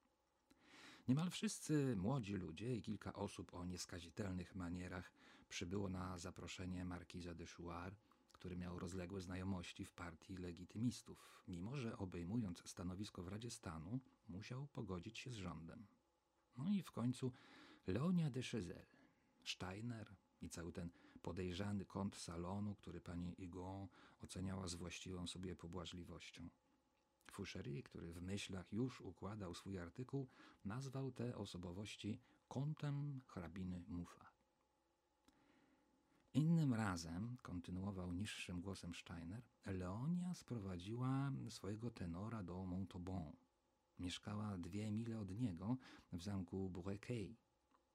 Niemal 1.07 1.29
wszyscy 1.29 1.95
młodzi 1.95 2.33
ludzie 2.33 2.75
i 2.75 2.81
kilka 2.81 3.13
osób 3.13 3.53
o 3.53 3.65
nieskazitelnych 3.65 4.55
manierach 4.55 5.11
przybyło 5.49 5.89
na 5.89 6.17
zaproszenie 6.17 6.85
markiza 6.85 7.33
de 7.33 7.45
Chouard, 7.45 7.95
który 8.31 8.57
miał 8.57 8.79
rozległe 8.79 9.21
znajomości 9.21 9.85
w 9.85 9.91
partii 9.91 10.37
legitymistów, 10.37 11.43
mimo 11.47 11.77
że 11.77 11.97
obejmując 11.97 12.69
stanowisko 12.69 13.23
w 13.23 13.27
Radzie 13.27 13.51
Stanu, 13.51 13.99
musiał 14.29 14.67
pogodzić 14.67 15.19
się 15.19 15.31
z 15.31 15.35
rządem. 15.35 15.85
No 16.57 16.69
i 16.69 16.81
w 16.81 16.91
końcu 16.91 17.31
Leonia 17.87 18.29
de 18.29 18.41
Chezel, 18.41 18.85
Steiner 19.43 20.15
i 20.41 20.49
cały 20.49 20.71
ten 20.71 20.89
podejrzany 21.21 21.85
kąt 21.85 22.15
salonu, 22.15 22.75
który 22.75 23.01
pani 23.01 23.41
Igon 23.43 23.87
oceniała 24.21 24.67
z 24.67 24.75
właściwą 24.75 25.27
sobie 25.27 25.55
pobłażliwością. 25.55 26.49
Fouchery, 27.31 27.83
który 27.83 28.13
w 28.13 28.21
myślach 28.21 28.73
już 28.73 29.01
układał 29.01 29.53
swój 29.53 29.79
artykuł, 29.79 30.27
nazwał 30.65 31.11
te 31.11 31.35
osobowości 31.37 32.19
kątem 32.47 33.21
hrabiny 33.27 33.83
Mufa. 33.87 34.33
Innym 36.33 36.73
razem, 36.73 37.37
kontynuował 37.41 38.13
niższym 38.13 38.61
głosem 38.61 38.95
Steiner, 38.95 39.41
Leonia 39.65 40.33
sprowadziła 40.33 41.31
swojego 41.49 41.91
tenora 41.91 42.43
do 42.43 42.65
Montauban. 42.65 43.33
Mieszkała 43.99 44.57
dwie 44.57 44.91
mile 44.91 45.19
od 45.19 45.39
niego 45.39 45.77
w 46.13 46.21
zamku 46.21 46.69
Bourequet. 46.69 47.52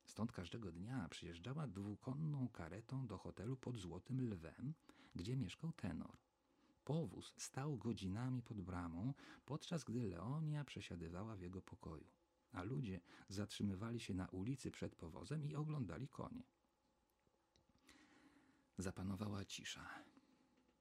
Stąd 0.08 0.32
każdego 0.32 0.72
dnia 0.72 1.08
przyjeżdżała 1.08 1.66
dwukonną 1.66 2.48
karetą 2.48 3.06
do 3.06 3.18
hotelu 3.18 3.56
pod 3.56 3.76
Złotym 3.76 4.30
Lwem, 4.30 4.74
gdzie 5.14 5.36
mieszkał 5.36 5.72
tenor. 5.72 6.16
Powóz 6.84 7.34
stał 7.36 7.76
godzinami 7.76 8.42
pod 8.42 8.60
bramą, 8.60 9.14
podczas 9.46 9.84
gdy 9.84 10.02
Leonia 10.02 10.64
przesiadywała 10.64 11.36
w 11.36 11.40
jego 11.40 11.62
pokoju, 11.62 12.06
a 12.52 12.62
ludzie 12.62 13.00
zatrzymywali 13.28 14.00
się 14.00 14.14
na 14.14 14.26
ulicy 14.28 14.70
przed 14.70 14.94
powozem 14.94 15.44
i 15.44 15.54
oglądali 15.54 16.08
konie. 16.08 16.42
Zapanowała 18.78 19.44
cisza. 19.44 19.88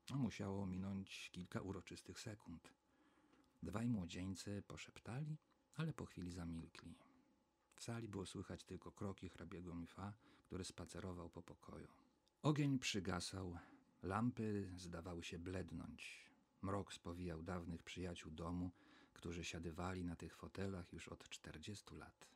No, 0.10 0.18
musiało 0.18 0.66
minąć 0.66 1.30
kilka 1.32 1.62
uroczystych 1.62 2.20
sekund. 2.20 2.74
Dwaj 3.64 3.90
młodzieńcy 3.90 4.64
poszeptali, 4.68 5.38
ale 5.76 5.94
po 5.94 6.06
chwili 6.06 6.32
zamilkli. 6.32 7.07
W 7.78 7.84
sali 7.84 8.08
było 8.08 8.26
słychać 8.26 8.64
tylko 8.64 8.92
kroki 8.92 9.30
hrabiego 9.30 9.76
Mifa, 9.76 10.14
który 10.46 10.66
spacerował 10.66 11.30
po 11.30 11.42
pokoju. 11.42 11.88
Ogień 12.42 12.80
przygasał, 12.80 13.58
lampy 14.04 14.70
zdawały 14.76 15.24
się 15.24 15.40
blednąć. 15.40 16.30
Mrok 16.62 16.94
spowijał 16.94 17.44
dawnych 17.44 17.84
przyjaciół 17.84 18.32
domu, 18.32 18.72
którzy 19.14 19.44
siadywali 19.44 20.06
na 20.06 20.16
tych 20.16 20.36
fotelach 20.36 20.94
już 20.94 21.08
od 21.08 21.30
czterdziestu 21.30 21.96
lat. 21.96 22.28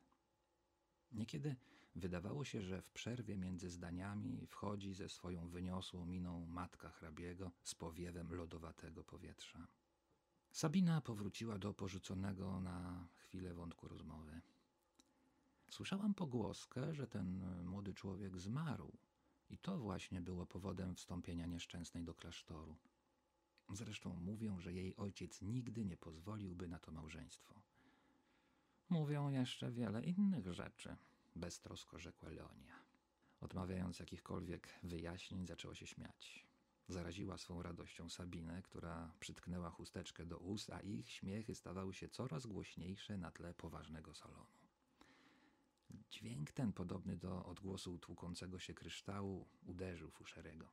Niekiedy 1.11 1.55
wydawało 1.95 2.45
się, 2.45 2.61
że 2.61 2.81
w 2.81 2.89
przerwie 2.89 3.37
między 3.37 3.69
zdaniami 3.69 4.47
wchodzi 4.47 4.93
ze 4.93 5.09
swoją 5.09 5.49
wyniosłą 5.49 6.05
miną 6.05 6.45
matka 6.45 6.89
hrabiego 6.89 7.51
z 7.63 7.75
powiewem 7.75 8.33
lodowatego 8.33 9.03
powietrza. 9.03 9.67
Sabina 10.51 11.01
powróciła 11.01 11.57
do 11.57 11.73
porzuconego 11.73 12.59
na 12.59 13.07
chwilę 13.17 13.53
wątku 13.53 13.87
rozmowy. 13.87 14.41
Słyszałam 15.71 16.13
pogłoskę, 16.13 16.93
że 16.95 17.07
ten 17.07 17.41
młody 17.63 17.93
człowiek 17.93 18.37
zmarł 18.37 18.97
i 19.49 19.57
to 19.57 19.77
właśnie 19.77 20.21
było 20.21 20.45
powodem 20.45 20.95
wstąpienia 20.95 21.45
nieszczęsnej 21.45 22.03
do 22.03 22.13
klasztoru. 22.13 22.77
Zresztą 23.73 24.13
mówią, 24.13 24.59
że 24.59 24.73
jej 24.73 24.95
ojciec 24.95 25.41
nigdy 25.41 25.85
nie 25.85 25.97
pozwoliłby 25.97 26.67
na 26.67 26.79
to 26.79 26.91
małżeństwo. 26.91 27.61
Mówią 28.89 29.29
jeszcze 29.29 29.71
wiele 29.71 30.03
innych 30.03 30.53
rzeczy, 30.53 30.95
beztrosko 31.35 31.99
rzekła 31.99 32.29
Leonia. 32.29 32.75
Odmawiając 33.41 33.99
jakichkolwiek 33.99 34.67
wyjaśnień, 34.83 35.47
zaczęła 35.47 35.75
się 35.75 35.87
śmiać. 35.87 36.45
Zaraziła 36.87 37.37
swą 37.37 37.61
radością 37.61 38.09
Sabinę, 38.09 38.61
która 38.61 39.13
przytknęła 39.19 39.69
chusteczkę 39.69 40.25
do 40.25 40.37
ust, 40.37 40.69
a 40.69 40.79
ich 40.79 41.09
śmiechy 41.09 41.55
stawały 41.55 41.93
się 41.93 42.09
coraz 42.09 42.45
głośniejsze 42.45 43.17
na 43.17 43.31
tle 43.31 43.53
poważnego 43.53 44.13
salonu. 44.13 44.60
Dźwięk 46.09 46.51
ten, 46.51 46.73
podobny 46.73 47.17
do 47.17 47.45
odgłosu 47.45 47.99
tłukącego 47.99 48.59
się 48.59 48.73
kryształu, 48.73 49.47
uderzył 49.65 50.11
Fuszerego. 50.11 50.69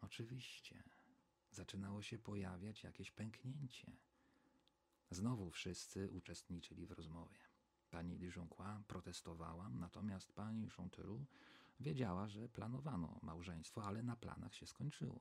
Oczywiście, 0.00 0.82
zaczynało 1.50 2.02
się 2.02 2.18
pojawiać 2.18 2.82
jakieś 2.82 3.10
pęknięcie. 3.10 3.92
Znowu 5.10 5.50
wszyscy 5.50 6.10
uczestniczyli 6.10 6.86
w 6.86 6.92
rozmowie. 6.92 7.38
Pani 7.90 8.16
Dijoncourt 8.16 8.86
protestowała, 8.86 9.68
natomiast 9.68 10.32
pani 10.32 10.68
Chanteroux 10.68 11.26
Wiedziała, 11.80 12.28
że 12.28 12.48
planowano 12.48 13.18
małżeństwo, 13.22 13.84
ale 13.84 14.02
na 14.02 14.16
planach 14.16 14.54
się 14.54 14.66
skończyło. 14.66 15.20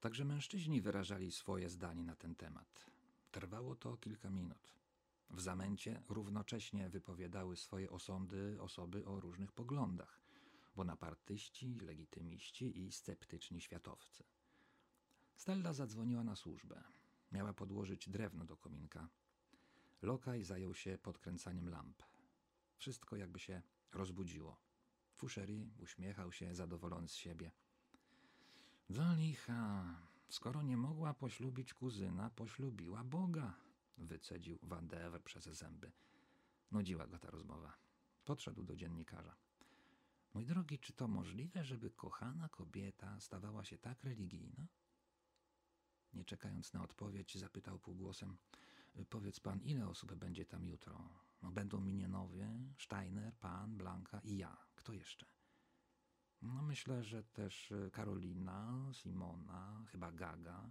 Także 0.00 0.24
mężczyźni 0.24 0.80
wyrażali 0.80 1.32
swoje 1.32 1.70
zdanie 1.70 2.04
na 2.04 2.16
ten 2.16 2.34
temat. 2.34 2.86
Trwało 3.30 3.76
to 3.76 3.96
kilka 3.96 4.30
minut. 4.30 4.77
W 5.30 5.40
zamęcie 5.40 6.02
równocześnie 6.08 6.88
wypowiadały 6.88 7.56
swoje 7.56 7.90
osądy 7.90 8.62
osoby 8.62 9.06
o 9.06 9.20
różnych 9.20 9.52
poglądach, 9.52 10.20
bonapartyści, 10.76 11.74
legitymiści 11.80 12.80
i 12.80 12.92
sceptyczni 12.92 13.60
światowcy. 13.60 14.24
Stella 15.36 15.72
zadzwoniła 15.72 16.24
na 16.24 16.36
służbę. 16.36 16.84
Miała 17.32 17.52
podłożyć 17.52 18.08
drewno 18.08 18.44
do 18.44 18.56
kominka. 18.56 19.08
Lokaj 20.02 20.44
zajął 20.44 20.74
się 20.74 20.98
podkręcaniem 20.98 21.68
lamp. 21.68 22.02
Wszystko 22.76 23.16
jakby 23.16 23.38
się 23.38 23.62
rozbudziło. 23.92 24.56
Fusheri 25.14 25.70
uśmiechał 25.78 26.32
się, 26.32 26.54
zadowolony 26.54 27.08
z 27.08 27.14
siebie. 27.14 27.50
Do 28.90 29.14
licha, 29.14 29.84
skoro 30.28 30.62
nie 30.62 30.76
mogła 30.76 31.14
poślubić 31.14 31.74
kuzyna, 31.74 32.30
poślubiła 32.30 33.04
Boga, 33.04 33.54
wycedził 33.98 34.58
Van 34.62 34.88
Dever 34.88 35.22
przez 35.22 35.44
zęby. 35.44 35.92
Nudziła 36.70 37.06
go 37.06 37.18
ta 37.18 37.30
rozmowa. 37.30 37.78
Podszedł 38.24 38.62
do 38.62 38.76
dziennikarza. 38.76 39.36
Mój 40.34 40.46
drogi, 40.46 40.78
czy 40.78 40.92
to 40.92 41.08
możliwe, 41.08 41.64
żeby 41.64 41.90
kochana 41.90 42.48
kobieta 42.48 43.20
stawała 43.20 43.64
się 43.64 43.78
tak 43.78 44.04
religijna? 44.04 44.66
Nie 46.12 46.24
czekając 46.24 46.72
na 46.72 46.82
odpowiedź, 46.82 47.38
zapytał 47.38 47.78
półgłosem: 47.78 48.36
Powiedz 49.10 49.40
pan, 49.40 49.62
ile 49.62 49.88
osób 49.88 50.14
będzie 50.14 50.44
tam 50.46 50.64
jutro? 50.64 51.08
No, 51.42 51.50
będą 51.50 51.80
minionowie, 51.80 52.48
Steiner, 52.78 53.34
pan, 53.34 53.76
Blanka 53.76 54.20
i 54.24 54.36
ja. 54.36 54.56
Kto 54.74 54.92
jeszcze? 54.92 55.26
No, 56.42 56.62
myślę, 56.62 57.04
że 57.04 57.24
też 57.24 57.72
e, 57.72 57.90
Karolina, 57.90 58.90
Simona, 58.92 59.84
chyba 59.90 60.12
Gaga. 60.12 60.70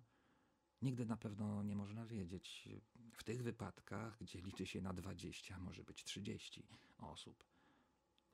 Nigdy 0.81 1.05
na 1.05 1.17
pewno 1.17 1.63
nie 1.63 1.75
można 1.75 2.05
wiedzieć. 2.05 2.69
W 3.11 3.23
tych 3.23 3.43
wypadkach, 3.43 4.17
gdzie 4.19 4.41
liczy 4.41 4.65
się 4.65 4.81
na 4.81 4.93
20, 4.93 5.59
może 5.59 5.83
być 5.83 6.03
30 6.03 6.67
osób. 6.97 7.43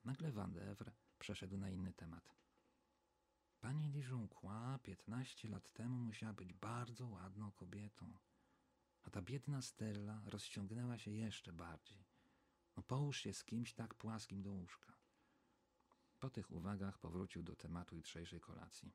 Nagle 0.05 0.31
Van 0.31 0.53
Devre 0.53 0.91
przeszedł 1.19 1.57
na 1.57 1.69
inny 1.69 1.93
temat. 1.93 2.35
Pani 3.61 3.89
Dijoncois 3.89 4.81
15 4.83 5.49
lat 5.49 5.73
temu 5.73 5.97
musiała 5.97 6.33
być 6.33 6.53
bardzo 6.53 7.07
ładną 7.07 7.51
kobietą. 7.51 8.13
A 9.03 9.09
ta 9.09 9.21
biedna 9.21 9.61
Stella 9.61 10.21
rozciągnęła 10.25 10.97
się 10.97 11.11
jeszcze 11.11 11.53
bardziej. 11.53 12.05
No 12.77 12.83
połóż 12.83 13.19
się 13.19 13.33
z 13.33 13.43
kimś 13.43 13.73
tak 13.73 13.93
płaskim 13.93 14.41
do 14.41 14.51
łóżka. 14.51 14.93
Po 16.19 16.29
tych 16.29 16.51
uwagach 16.51 16.97
powrócił 16.97 17.43
do 17.43 17.55
tematu 17.55 17.95
jutrzejszej 17.95 18.39
kolacji. 18.39 18.93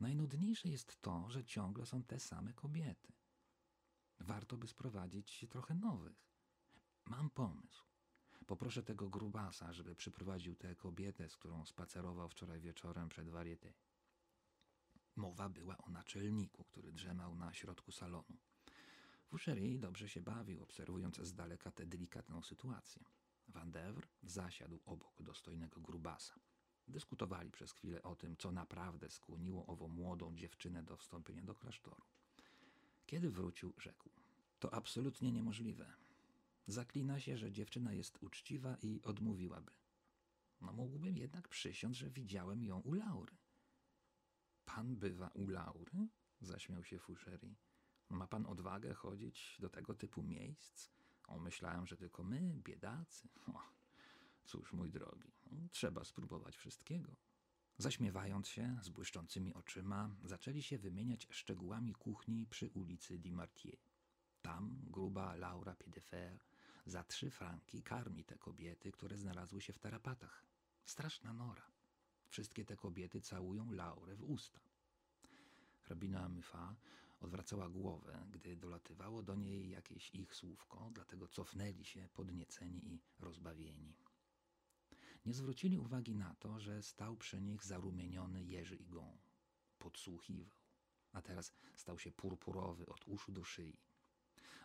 Najnudniejsze 0.00 0.68
jest 0.68 1.02
to, 1.02 1.30
że 1.30 1.44
ciągle 1.44 1.86
są 1.86 2.02
te 2.02 2.20
same 2.20 2.52
kobiety. 2.52 3.12
Warto 4.20 4.56
by 4.56 4.66
sprowadzić 4.68 5.46
trochę 5.50 5.74
nowych. 5.74 6.26
Mam 7.04 7.30
pomysł. 7.30 7.84
Poproszę 8.46 8.82
tego 8.82 9.10
grubasa, 9.10 9.72
żeby 9.72 9.96
przyprowadził 9.96 10.56
tę 10.56 10.74
kobietę, 10.74 11.28
z 11.28 11.36
którą 11.36 11.66
spacerował 11.66 12.28
wczoraj 12.28 12.60
wieczorem 12.60 13.08
przed 13.08 13.28
wariety. 13.28 13.74
Mowa 15.16 15.48
była 15.48 15.78
o 15.78 15.90
naczelniku, 15.90 16.64
który 16.64 16.92
drzemał 16.92 17.34
na 17.34 17.54
środku 17.54 17.92
salonu. 17.92 18.36
Fouchery 19.26 19.78
dobrze 19.78 20.08
się 20.08 20.20
bawił, 20.20 20.62
obserwując 20.62 21.16
z 21.16 21.34
daleka 21.34 21.70
tę 21.70 21.86
delikatną 21.86 22.42
sytuację. 22.42 23.04
Van 23.48 23.72
zasiadł 24.22 24.80
obok 24.84 25.22
dostojnego 25.22 25.80
grubasa. 25.80 26.34
Dyskutowali 26.88 27.50
przez 27.50 27.72
chwilę 27.72 28.02
o 28.02 28.16
tym, 28.16 28.36
co 28.36 28.52
naprawdę 28.52 29.10
skłoniło 29.10 29.66
ową 29.66 29.88
młodą 29.88 30.36
dziewczynę 30.36 30.82
do 30.82 30.96
wstąpienia 30.96 31.42
do 31.42 31.54
klasztoru. 31.54 32.04
Kiedy 33.06 33.30
wrócił, 33.30 33.72
rzekł: 33.78 34.10
To 34.58 34.74
absolutnie 34.74 35.32
niemożliwe. 35.32 35.92
Zaklina 36.66 37.20
się, 37.20 37.38
że 37.38 37.52
dziewczyna 37.52 37.92
jest 37.92 38.18
uczciwa 38.22 38.76
i 38.82 39.02
odmówiłaby. 39.02 39.72
No 40.60 40.72
mógłbym 40.72 41.16
jednak 41.16 41.48
przysiąc, 41.48 41.96
że 41.96 42.10
widziałem 42.10 42.64
ją 42.64 42.80
u 42.80 42.92
Laury. 42.92 43.36
Pan 44.64 44.96
bywa 44.96 45.28
u 45.28 45.48
Laury? 45.48 46.08
zaśmiał 46.40 46.84
się 46.84 46.98
Fouchery. 46.98 47.54
Ma 48.08 48.26
pan 48.26 48.46
odwagę 48.46 48.94
chodzić 48.94 49.56
do 49.60 49.68
tego 49.68 49.94
typu 49.94 50.22
miejsc? 50.22 50.90
O, 51.26 51.38
myślałem, 51.38 51.86
że 51.86 51.96
tylko 51.96 52.24
my, 52.24 52.54
biedacy. 52.64 53.28
O, 53.46 53.62
cóż, 54.44 54.72
mój 54.72 54.90
drogi, 54.90 55.32
trzeba 55.70 56.04
spróbować 56.04 56.56
wszystkiego. 56.56 57.16
Zaśmiewając 57.78 58.48
się, 58.48 58.78
z 58.82 58.88
błyszczącymi 58.88 59.54
oczyma, 59.54 60.10
zaczęli 60.24 60.62
się 60.62 60.78
wymieniać 60.78 61.26
szczegółami 61.30 61.94
kuchni 61.94 62.46
przy 62.46 62.70
ulicy 62.70 63.18
Dimartier. 63.18 63.78
Tam 64.42 64.80
gruba 64.90 65.36
Laura 65.36 65.74
Piedefer 65.74 66.38
za 66.86 67.04
trzy 67.04 67.30
franki 67.30 67.82
karmi 67.82 68.24
te 68.24 68.38
kobiety, 68.38 68.92
które 68.92 69.18
znalazły 69.18 69.60
się 69.60 69.72
w 69.72 69.78
tarapatach. 69.78 70.46
Straszna 70.84 71.32
nora. 71.32 71.70
Wszystkie 72.28 72.64
te 72.64 72.76
kobiety 72.76 73.20
całują 73.20 73.72
Laurę 73.72 74.16
w 74.16 74.30
usta. 74.30 74.60
Hrabina 75.82 76.28
Myfa 76.28 76.76
odwracała 77.20 77.68
głowę, 77.68 78.26
gdy 78.30 78.56
dolatywało 78.56 79.22
do 79.22 79.34
niej 79.34 79.70
jakieś 79.70 80.14
ich 80.14 80.34
słówko, 80.34 80.90
dlatego 80.94 81.28
cofnęli 81.28 81.84
się 81.84 82.08
podnieceni 82.14 82.94
i 82.94 83.00
rozbawieni. 83.20 83.94
Nie 85.26 85.34
zwrócili 85.34 85.78
uwagi 85.78 86.14
na 86.14 86.34
to, 86.34 86.60
że 86.60 86.82
stał 86.82 87.16
przy 87.16 87.40
nich 87.40 87.64
zarumieniony 87.64 88.44
Jerzy 88.44 88.76
Igon. 88.76 89.18
Podsłuchiwał, 89.78 90.60
a 91.12 91.22
teraz 91.22 91.52
stał 91.74 91.98
się 91.98 92.12
purpurowy 92.12 92.86
od 92.86 93.08
uszu 93.08 93.32
do 93.32 93.44
szyi. 93.44 93.76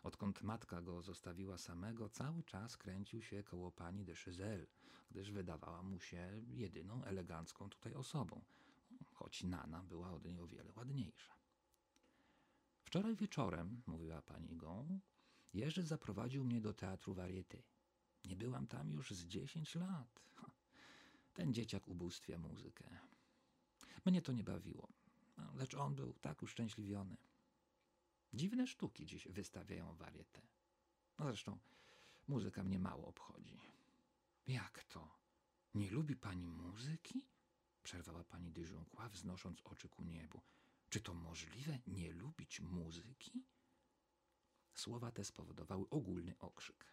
Odkąd 0.04 0.42
matka 0.42 0.82
go 0.82 1.02
zostawiła 1.02 1.58
samego, 1.58 2.10
cały 2.10 2.44
czas 2.44 2.78
kręcił 2.78 3.22
się 3.22 3.44
koło 3.44 3.72
pani 3.72 4.06
de 4.06 4.14
gdyż 5.12 5.32
wydawała 5.32 5.84
mu 5.84 6.00
się 6.00 6.42
jedyną 6.48 7.04
elegancką 7.04 7.70
tutaj 7.70 7.94
osobą, 7.94 8.42
choć 9.14 9.44
Nana 9.44 9.84
była 9.84 10.12
od 10.12 10.26
niej 10.26 10.40
o 10.40 10.48
wiele 10.48 10.74
ładniejsza. 10.76 11.36
Wczoraj 12.84 13.16
wieczorem, 13.16 13.82
mówiła 13.88 14.22
pani 14.22 14.58
Gon, 14.58 15.00
Jerzy 15.54 15.84
zaprowadził 15.84 16.46
mnie 16.46 16.62
do 16.62 16.74
teatru 16.74 17.14
Varieté. 17.14 17.71
Nie 18.26 18.36
byłam 18.36 18.68
tam 18.68 18.92
już 18.92 19.12
z 19.12 19.26
dziesięć 19.26 19.76
lat. 19.76 20.22
Ten 21.34 21.54
dzieciak 21.54 21.88
ubóstwia 21.88 22.38
muzykę. 22.38 22.98
Mnie 24.06 24.22
to 24.22 24.32
nie 24.32 24.44
bawiło, 24.44 24.88
lecz 25.56 25.74
on 25.74 25.96
był 25.96 26.14
tak 26.14 26.44
uszczęśliwiony. 26.44 27.18
Dziwne 28.34 28.68
sztuki 28.68 29.06
dziś 29.06 29.28
wystawiają 29.28 29.96
warietę. 29.96 30.42
No 31.20 31.26
zresztą 31.26 31.60
muzyka 32.28 32.64
mnie 32.64 32.80
mało 32.80 33.08
obchodzi. 33.08 33.60
Jak 34.48 34.84
to? 34.84 35.18
Nie 35.74 35.92
lubi 35.92 36.16
pani 36.16 36.48
muzyki? 36.48 37.26
Przerwała 37.84 38.24
pani 38.24 38.52
Dyżunkła, 38.52 39.10
wznosząc 39.10 39.62
oczy 39.64 39.90
ku 39.90 40.04
niebu. 40.04 40.42
Czy 40.90 41.02
to 41.02 41.14
możliwe 41.14 41.80
nie 41.88 42.14
lubić 42.14 42.60
muzyki? 42.60 43.46
Słowa 44.74 45.12
te 45.12 45.24
spowodowały 45.24 45.90
ogólny 45.90 46.40
okrzyk. 46.40 46.86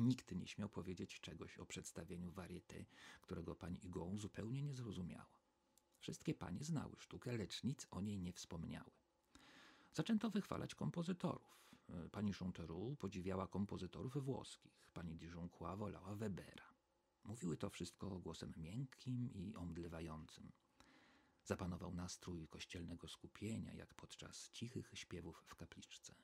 Nikt 0.00 0.32
nie 0.32 0.46
śmiał 0.46 0.68
powiedzieć 0.68 1.20
czegoś 1.20 1.58
o 1.58 1.66
przedstawieniu 1.66 2.32
wariety, 2.32 2.86
którego 3.20 3.54
pani 3.54 3.86
Igon 3.86 4.18
zupełnie 4.18 4.62
nie 4.62 4.74
zrozumiała. 4.74 5.26
Wszystkie 5.98 6.34
panie 6.34 6.64
znały 6.64 6.96
sztukę, 6.98 7.36
lecz 7.36 7.64
nic 7.64 7.86
o 7.90 8.00
niej 8.00 8.20
nie 8.20 8.32
wspomniały. 8.32 8.90
Zaczęto 9.92 10.30
wychwalać 10.30 10.74
kompozytorów. 10.74 11.60
Pani 12.12 12.32
Chanteroux 12.32 12.98
podziwiała 13.00 13.48
kompozytorów 13.48 14.24
włoskich, 14.24 14.90
pani 14.94 15.16
Dijoncourt 15.16 15.78
wolała 15.78 16.14
Webera. 16.14 16.74
Mówiły 17.24 17.56
to 17.56 17.70
wszystko 17.70 18.18
głosem 18.18 18.52
miękkim 18.56 19.30
i 19.34 19.54
omdlewającym. 19.54 20.52
Zapanował 21.44 21.94
nastrój 21.94 22.48
kościelnego 22.48 23.08
skupienia, 23.08 23.74
jak 23.74 23.94
podczas 23.94 24.50
cichych 24.50 24.90
śpiewów 24.94 25.44
w 25.46 25.54
kapliczce. 25.54 26.14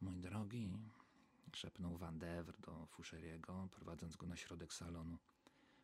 Mój 0.00 0.20
drogi, 0.20 0.78
szepnął 1.56 1.96
Van 1.96 2.18
do 2.58 2.86
Foucheriego, 2.86 3.68
prowadząc 3.70 4.16
go 4.16 4.26
na 4.26 4.36
środek 4.36 4.72
salonu, 4.72 5.18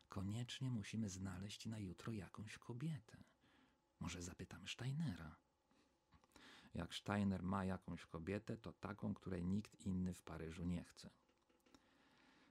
koniecznie 0.09 0.71
musimy 0.71 1.09
znaleźć 1.09 1.65
na 1.65 1.79
jutro 1.79 2.13
jakąś 2.13 2.57
kobietę. 2.57 3.23
Może 3.99 4.21
zapytamy 4.21 4.67
Steinera. 4.67 5.35
Jak 6.73 6.95
Steiner 6.95 7.43
ma 7.43 7.65
jakąś 7.65 8.05
kobietę, 8.05 8.57
to 8.57 8.73
taką, 8.73 9.13
której 9.13 9.45
nikt 9.45 9.85
inny 9.85 10.13
w 10.13 10.23
Paryżu 10.23 10.65
nie 10.65 10.83
chce. 10.83 11.09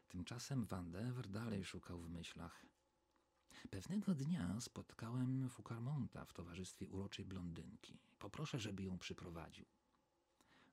Tymczasem 0.08 0.64
Van 0.64 0.92
dalej 1.28 1.64
szukał 1.64 2.00
w 2.00 2.10
myślach. 2.10 2.66
Pewnego 3.70 4.14
dnia 4.14 4.60
spotkałem 4.60 5.48
Foucarmonta 5.48 6.24
w 6.24 6.32
towarzystwie 6.32 6.88
uroczej 6.88 7.24
blondynki. 7.24 7.98
Poproszę, 8.18 8.58
żeby 8.58 8.82
ją 8.82 8.98
przyprowadził. 8.98 9.66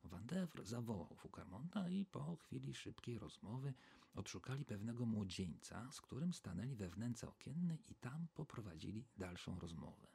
Van 0.08 0.26
Devre 0.26 0.65
zawołał 0.65 1.15
Foucarmonta 1.15 1.89
i 1.89 2.06
po 2.06 2.36
chwili 2.36 2.74
szybkiej 2.74 3.20
rozmowy 3.20 3.74
odszukali 4.15 4.65
pewnego 4.65 5.06
młodzieńca, 5.06 5.91
z 5.91 6.02
którym 6.02 6.34
stanęli 6.34 6.76
we 6.76 6.89
wnęce 6.89 7.30
okiennej 7.30 7.91
i 7.91 7.96
tam 7.96 8.28
poprowadzili 8.34 9.06
dalszą 9.17 9.60
rozmowę. 9.60 10.08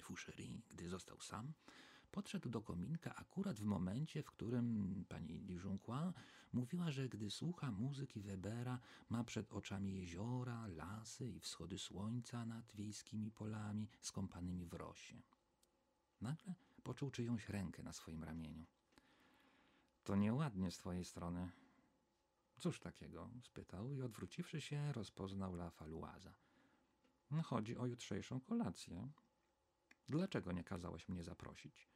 Fouchery, 0.00 0.62
gdy 0.70 0.88
został 0.88 1.20
sam, 1.20 1.52
podszedł 2.10 2.48
do 2.48 2.62
kominka 2.62 3.14
akurat 3.14 3.60
w 3.60 3.64
momencie, 3.64 4.22
w 4.22 4.30
którym 4.30 5.04
pani 5.08 5.40
Dijoncois 5.40 6.14
mówiła, 6.52 6.90
że 6.90 7.08
gdy 7.08 7.30
słucha 7.30 7.70
muzyki 7.70 8.20
Webera, 8.20 8.80
ma 9.08 9.24
przed 9.24 9.52
oczami 9.52 9.94
jeziora, 9.94 10.66
lasy 10.66 11.30
i 11.30 11.40
wschody 11.40 11.78
słońca 11.78 12.46
nad 12.46 12.72
wiejskimi 12.74 13.30
polami 13.30 13.88
skąpanymi 14.00 14.66
w 14.66 14.74
rosie. 14.74 15.22
Nagle 16.20 16.54
poczuł 16.84 17.10
czyjąś 17.10 17.48
rękę 17.48 17.82
na 17.82 17.92
swoim 17.92 18.24
ramieniu. 18.24 18.66
To 20.04 20.16
nieładnie 20.16 20.70
z 20.70 20.78
twojej 20.78 21.04
strony. 21.04 21.50
Cóż 22.58 22.80
takiego? 22.80 23.30
spytał 23.42 23.92
i 23.92 24.02
odwróciwszy 24.02 24.60
się, 24.60 24.92
rozpoznał 24.92 25.54
La 25.54 25.70
Faluaza. 25.70 26.34
Chodzi 27.44 27.76
o 27.76 27.86
jutrzejszą 27.86 28.40
kolację. 28.40 29.08
Dlaczego 30.08 30.52
nie 30.52 30.64
kazałeś 30.64 31.08
mnie 31.08 31.22
zaprosić? 31.22 31.88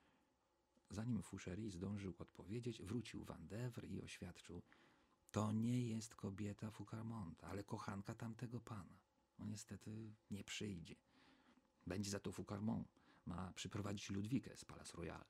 Zanim 0.91 1.23
Fouchery 1.23 1.71
zdążył 1.71 2.15
odpowiedzieć, 2.19 2.83
wrócił 2.83 3.25
Vandevre 3.25 3.89
i 3.89 4.03
oświadczył: 4.03 4.63
To 5.31 5.53
nie 5.53 5.89
jest 5.89 6.15
kobieta 6.15 6.71
Foucarmonta, 6.71 7.47
ale 7.49 7.65
kochanka 7.65 8.15
tamtego 8.15 8.61
pana. 8.61 8.99
No 9.39 9.47
niestety 9.47 10.15
nie 10.31 10.45
przyjdzie. 10.45 10.95
Będzie 11.87 12.11
za 12.11 12.21
to 12.21 12.33
Foucarmont. 12.33 12.98
Ma 13.29 13.53
przyprowadzić 13.53 14.11
Ludwikę 14.11 14.57
z 14.57 14.65
Palace 14.65 14.97
Royal. 14.97 15.25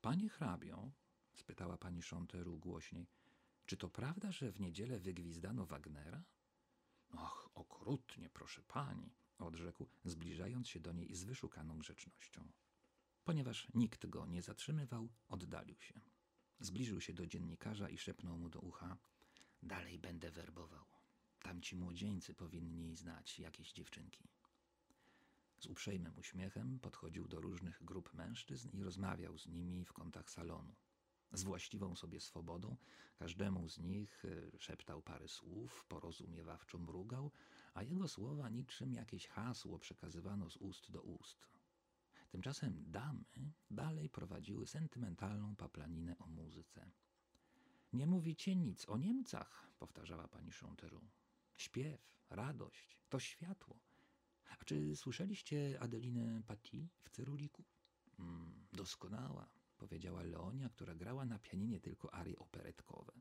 Panie 0.00 0.28
hrabio, 0.28 0.92
spytała 1.34 1.78
pani 1.78 2.02
Chanteru 2.02 2.58
głośniej, 2.58 3.06
czy 3.66 3.76
to 3.76 3.88
prawda, 3.88 4.32
że 4.32 4.52
w 4.52 4.60
niedzielę 4.60 4.98
wygwizdano 4.98 5.66
Wagnera? 5.66 6.24
Och, 7.12 7.50
okrutnie, 7.54 8.30
proszę 8.30 8.62
pani, 8.62 9.14
odrzekł, 9.38 9.88
zbliżając 10.04 10.68
się 10.68 10.80
do 10.80 10.92
niej 10.92 11.14
z 11.14 11.24
wyszukaną 11.24 11.78
grzecznością. 11.78 12.52
Ponieważ 13.24 13.68
nikt 13.74 14.06
go 14.06 14.26
nie 14.26 14.42
zatrzymywał, 14.42 15.08
oddalił 15.28 15.80
się. 15.80 16.00
Zbliżył 16.60 17.00
się 17.00 17.12
do 17.12 17.26
dziennikarza 17.26 17.88
i 17.88 17.98
szepnął 17.98 18.38
mu 18.38 18.48
do 18.48 18.60
ucha: 18.60 18.96
Dalej 19.62 19.98
będę 19.98 20.30
werbował. 20.30 20.86
Tamci 21.38 21.76
młodzieńcy 21.76 22.34
powinni 22.34 22.96
znać 22.96 23.38
jakieś 23.38 23.72
dziewczynki. 23.72 24.28
Z 25.62 25.66
uprzejmym 25.66 26.18
uśmiechem 26.18 26.78
podchodził 26.78 27.28
do 27.28 27.40
różnych 27.40 27.84
grup 27.84 28.14
mężczyzn 28.14 28.68
i 28.72 28.82
rozmawiał 28.82 29.38
z 29.38 29.46
nimi 29.46 29.84
w 29.84 29.92
kątach 29.92 30.30
salonu. 30.30 30.74
Z 31.32 31.42
właściwą 31.42 31.96
sobie 31.96 32.20
swobodą 32.20 32.76
każdemu 33.16 33.68
z 33.68 33.78
nich 33.78 34.24
e, 34.24 34.58
szeptał 34.58 35.02
parę 35.02 35.28
słów, 35.28 35.84
porozumiewawczo 35.88 36.78
mrugał, 36.78 37.30
a 37.74 37.82
jego 37.82 38.08
słowa 38.08 38.48
niczym 38.48 38.94
jakieś 38.94 39.26
hasło 39.26 39.78
przekazywano 39.78 40.50
z 40.50 40.56
ust 40.56 40.90
do 40.90 41.02
ust. 41.02 41.48
Tymczasem 42.30 42.84
damy 42.86 43.24
dalej 43.70 44.10
prowadziły 44.10 44.66
sentymentalną 44.66 45.56
paplaninę 45.56 46.18
o 46.18 46.26
muzyce. 46.26 46.90
Nie 47.92 48.06
mówicie 48.06 48.56
nic 48.56 48.88
o 48.88 48.98
Niemcach, 48.98 49.72
powtarzała 49.78 50.28
pani 50.28 50.50
Chanteru. 50.50 51.00
Śpiew, 51.56 52.00
radość, 52.30 52.98
to 53.08 53.20
światło. 53.20 53.91
A 54.60 54.64
czy 54.64 54.96
słyszeliście 54.96 55.80
Adelinę 55.80 56.42
Paty 56.46 56.88
w 57.02 57.10
Cyruliku? 57.10 57.64
Mm, 58.18 58.66
doskonała, 58.72 59.48
powiedziała 59.76 60.22
Leonia, 60.22 60.68
która 60.68 60.94
grała 60.94 61.24
na 61.24 61.38
pianinie 61.38 61.80
tylko 61.80 62.14
arie 62.14 62.38
operetkowe. 62.38 63.12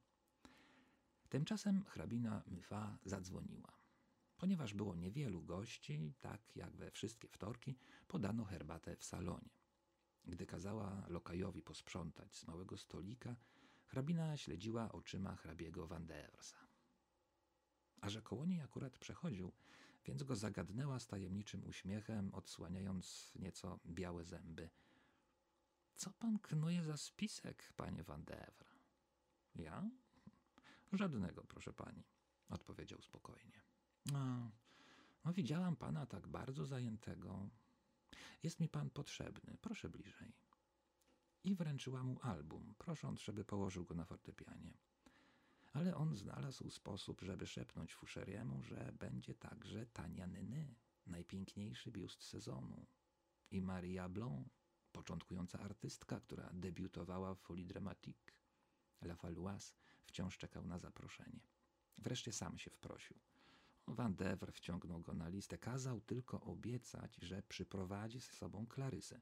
Tymczasem 1.29 1.83
hrabina 1.83 2.43
Myfa 2.47 2.97
zadzwoniła. 3.05 3.81
Ponieważ 4.37 4.73
było 4.73 4.95
niewielu 4.95 5.43
gości, 5.43 6.13
tak 6.19 6.55
jak 6.55 6.77
we 6.77 6.91
wszystkie 6.91 7.27
wtorki, 7.27 7.75
podano 8.07 8.45
herbatę 8.45 8.95
w 8.95 9.03
salonie. 9.03 9.49
Gdy 10.25 10.45
kazała 10.45 11.05
lokajowi 11.07 11.61
posprzątać 11.61 12.35
z 12.35 12.47
małego 12.47 12.77
stolika, 12.77 13.35
hrabina 13.85 14.37
śledziła 14.37 14.91
oczyma 14.91 15.35
hrabiego 15.35 15.87
Van 15.87 16.05
Deversa. 16.05 16.57
A 18.01 18.09
że 18.09 18.21
koło 18.21 18.45
niej 18.45 18.61
akurat 18.61 18.97
przechodził, 18.97 19.51
więc 20.05 20.23
go 20.23 20.35
zagadnęła 20.35 20.99
z 20.99 21.07
tajemniczym 21.07 21.65
uśmiechem, 21.65 22.33
odsłaniając 22.33 23.33
nieco 23.35 23.79
białe 23.85 24.23
zęby. 24.23 24.69
Co 25.95 26.11
pan 26.11 26.39
knuje 26.39 26.83
za 26.83 26.97
spisek, 26.97 27.73
panie 27.75 28.03
Van 28.03 28.23
Devre? 28.23 28.69
Ja? 29.55 29.89
Żadnego, 30.93 31.43
proszę 31.43 31.73
pani, 31.73 32.03
odpowiedział 32.49 33.01
spokojnie. 33.01 33.61
No, 35.25 35.33
widziałam 35.33 35.75
pana 35.75 36.05
tak 36.05 36.27
bardzo 36.27 36.65
zajętego. 36.65 37.49
Jest 38.43 38.59
mi 38.59 38.69
pan 38.69 38.89
potrzebny, 38.89 39.57
proszę 39.61 39.89
bliżej. 39.89 40.33
I 41.43 41.55
wręczyła 41.55 42.03
mu 42.03 42.19
album, 42.21 42.73
prosząc, 42.77 43.21
żeby 43.21 43.45
położył 43.45 43.85
go 43.85 43.95
na 43.95 44.05
fortepianie. 44.05 44.73
Ale 45.73 45.95
on 45.95 46.15
znalazł 46.15 46.69
sposób, 46.69 47.21
żeby 47.21 47.47
szepnąć 47.47 47.93
Fuszeriemu, 47.93 48.63
że 48.63 48.93
będzie 48.99 49.35
także 49.35 49.85
Tania 49.85 50.27
Nyny, 50.27 50.75
najpiękniejszy 51.05 51.91
biust 51.91 52.23
sezonu. 52.23 52.85
I 53.51 53.61
Maria 53.61 54.09
Blanc, 54.09 54.47
początkująca 54.91 55.59
artystka, 55.59 56.19
która 56.19 56.49
debiutowała 56.53 57.35
w 57.35 57.39
Folie 57.39 57.65
Dramatique. 57.65 58.33
La 59.01 59.15
Faloise 59.15 59.73
wciąż 60.05 60.37
czekał 60.37 60.65
na 60.65 60.79
zaproszenie. 60.79 61.39
Wreszcie 61.97 62.31
sam 62.31 62.57
się 62.57 62.69
wprosił. 62.71 63.19
Van 63.87 64.15
Devre 64.15 64.51
wciągnął 64.51 65.01
go 65.01 65.13
na 65.13 65.27
listę. 65.29 65.57
Kazał 65.57 66.01
tylko 66.01 66.41
obiecać, 66.41 67.15
że 67.21 67.43
przyprowadzi 67.43 68.19
ze 68.19 68.31
sobą 68.31 68.67
Klarysę. 68.67 69.21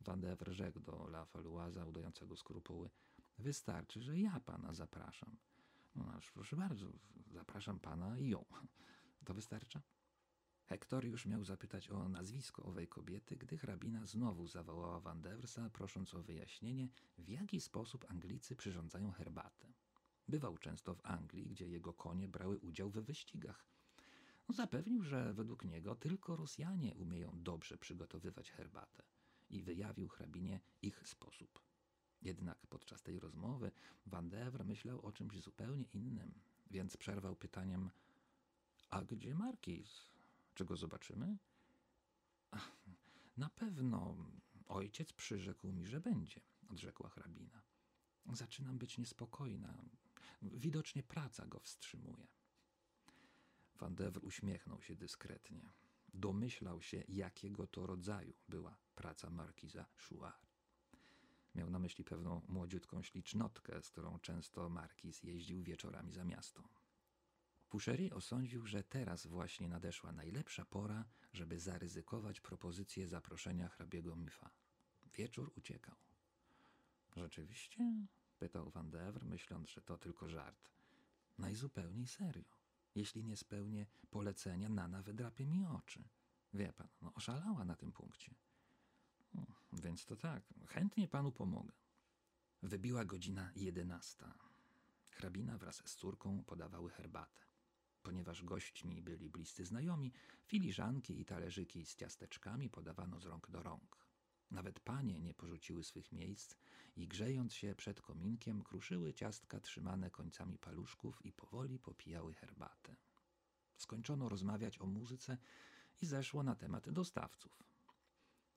Van 0.00 0.20
Devre 0.20 0.52
rzekł 0.52 0.80
do 0.80 1.06
La 1.08 1.24
Faloisa, 1.24 1.84
udającego 1.84 2.36
skrupuły. 2.36 2.90
Wystarczy, 3.40 4.02
że 4.02 4.18
ja 4.18 4.40
pana 4.40 4.74
zapraszam. 4.74 5.36
No, 5.94 6.12
aż 6.12 6.30
proszę 6.30 6.56
bardzo, 6.56 6.92
zapraszam 7.30 7.80
pana 7.80 8.18
i 8.18 8.28
ją. 8.28 8.44
To 9.24 9.34
wystarcza? 9.34 9.82
Hektor 10.64 11.04
już 11.04 11.26
miał 11.26 11.44
zapytać 11.44 11.90
o 11.90 12.08
nazwisko 12.08 12.62
owej 12.62 12.88
kobiety, 12.88 13.36
gdy 13.36 13.58
hrabina 13.58 14.06
znowu 14.06 14.46
zawołała 14.46 15.00
Van 15.00 15.20
Deversa, 15.20 15.70
prosząc 15.70 16.14
o 16.14 16.22
wyjaśnienie, 16.22 16.88
w 17.18 17.28
jaki 17.28 17.60
sposób 17.60 18.10
Anglicy 18.10 18.56
przyrządzają 18.56 19.12
herbatę. 19.12 19.72
Bywał 20.28 20.58
często 20.58 20.94
w 20.94 21.06
Anglii, 21.06 21.46
gdzie 21.46 21.68
jego 21.68 21.92
konie 21.92 22.28
brały 22.28 22.58
udział 22.58 22.90
we 22.90 23.02
wyścigach. 23.02 23.66
Zapewnił, 24.48 25.02
że 25.02 25.34
według 25.34 25.64
niego 25.64 25.94
tylko 25.94 26.36
Rosjanie 26.36 26.94
umieją 26.94 27.30
dobrze 27.34 27.78
przygotowywać 27.78 28.50
herbatę 28.50 29.02
i 29.50 29.62
wyjawił 29.62 30.08
hrabinie 30.08 30.60
ich 30.82 31.08
sposób. 31.08 31.69
Jednak 32.22 32.66
podczas 32.66 33.02
tej 33.02 33.20
rozmowy 33.20 33.70
Van 34.06 34.28
Devre 34.28 34.64
myślał 34.64 35.06
o 35.06 35.12
czymś 35.12 35.40
zupełnie 35.40 35.84
innym, 35.84 36.32
więc 36.70 36.96
przerwał 36.96 37.36
pytaniem: 37.36 37.90
A 38.90 39.02
gdzie 39.02 39.34
Markiz? 39.34 40.10
Czy 40.54 40.64
go 40.64 40.76
zobaczymy? 40.76 41.36
Na 43.36 43.50
pewno 43.50 44.16
ojciec 44.66 45.12
przyrzekł 45.12 45.72
mi, 45.72 45.86
że 45.86 46.00
będzie, 46.00 46.40
odrzekła 46.68 47.08
hrabina. 47.08 47.62
Zaczynam 48.32 48.78
być 48.78 48.98
niespokojna. 48.98 49.74
Widocznie 50.42 51.02
praca 51.02 51.46
go 51.46 51.60
wstrzymuje. 51.60 52.26
Van 53.78 53.94
Devre 53.94 54.20
uśmiechnął 54.20 54.82
się 54.82 54.96
dyskretnie. 54.96 55.72
Domyślał 56.14 56.82
się, 56.82 57.04
jakiego 57.08 57.66
to 57.66 57.86
rodzaju 57.86 58.34
była 58.48 58.76
praca 58.94 59.30
markiza 59.30 59.86
Chouard. 60.08 60.49
Miał 61.54 61.70
na 61.70 61.78
myśli 61.78 62.04
pewną 62.04 62.42
młodziutką 62.48 63.02
ślicznotkę, 63.02 63.82
z 63.82 63.90
którą 63.90 64.18
często 64.18 64.68
markiz 64.68 65.22
jeździł 65.22 65.62
wieczorami 65.62 66.12
za 66.12 66.24
miasto. 66.24 66.62
Fouchery 67.68 68.14
osądził, 68.14 68.66
że 68.66 68.82
teraz 68.82 69.26
właśnie 69.26 69.68
nadeszła 69.68 70.12
najlepsza 70.12 70.64
pora, 70.64 71.04
żeby 71.32 71.60
zaryzykować 71.60 72.40
propozycję 72.40 73.08
zaproszenia 73.08 73.68
hrabiego 73.68 74.16
Mifa. 74.16 74.50
Wieczór 75.14 75.52
uciekał. 75.56 75.94
Rzeczywiście? 77.16 78.06
pytał 78.38 78.70
Van 78.70 78.90
Devre, 78.90 79.26
myśląc, 79.26 79.68
że 79.68 79.82
to 79.82 79.98
tylko 79.98 80.28
żart. 80.28 80.70
Najzupełniej 81.38 82.06
serio. 82.06 82.44
Jeśli 82.94 83.24
nie 83.24 83.36
spełnię 83.36 83.86
polecenia, 84.10 84.68
Nana 84.68 85.02
wydrapie 85.02 85.46
mi 85.46 85.66
oczy. 85.66 86.04
Wie 86.54 86.72
pan, 86.72 86.88
no 87.02 87.14
oszalała 87.14 87.64
na 87.64 87.76
tym 87.76 87.92
punkcie. 87.92 88.34
Więc 89.72 90.06
to 90.06 90.16
tak, 90.16 90.42
chętnie 90.66 91.08
panu 91.08 91.32
pomogę. 91.32 91.72
Wybiła 92.62 93.04
godzina 93.04 93.50
jedenasta. 93.56 94.34
Hrabina 95.10 95.58
wraz 95.58 95.82
z 95.88 95.94
córką 95.94 96.44
podawały 96.44 96.90
herbatę. 96.90 97.44
Ponieważ 98.02 98.44
gośćmi 98.44 99.02
byli 99.02 99.30
bliscy 99.30 99.64
znajomi, 99.64 100.12
filiżanki 100.46 101.20
i 101.20 101.24
talerzyki 101.24 101.86
z 101.86 101.96
ciasteczkami 101.96 102.70
podawano 102.70 103.20
z 103.20 103.26
rąk 103.26 103.50
do 103.50 103.62
rąk. 103.62 104.06
Nawet 104.50 104.80
panie 104.80 105.20
nie 105.20 105.34
porzuciły 105.34 105.84
swych 105.84 106.12
miejsc 106.12 106.56
i 106.96 107.08
grzejąc 107.08 107.54
się 107.54 107.74
przed 107.74 108.00
kominkiem, 108.00 108.62
kruszyły 108.62 109.14
ciastka 109.14 109.60
trzymane 109.60 110.10
końcami 110.10 110.58
paluszków 110.58 111.26
i 111.26 111.32
powoli 111.32 111.78
popijały 111.78 112.34
herbatę. 112.34 112.96
Skończono 113.76 114.28
rozmawiać 114.28 114.80
o 114.80 114.86
muzyce 114.86 115.38
i 116.02 116.06
zeszło 116.06 116.42
na 116.42 116.54
temat 116.54 116.90
dostawców. 116.90 117.69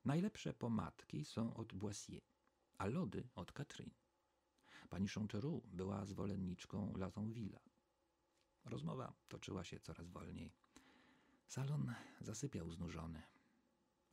Najlepsze 0.05 0.53
pomadki 0.53 1.25
są 1.25 1.53
od 1.53 1.73
Boissier, 1.73 2.21
a 2.77 2.85
lody 2.85 3.29
od 3.35 3.51
Catherine. 3.51 3.95
Pani 4.89 5.07
Chanteroux 5.07 5.67
była 5.67 6.05
zwolenniczką 6.05 6.93
Latonvilla. 6.97 7.59
Rozmowa 8.65 9.13
toczyła 9.27 9.63
się 9.63 9.79
coraz 9.79 10.09
wolniej. 10.09 10.53
Salon 11.47 11.93
zasypiał 12.21 12.71
znużony. 12.71 13.21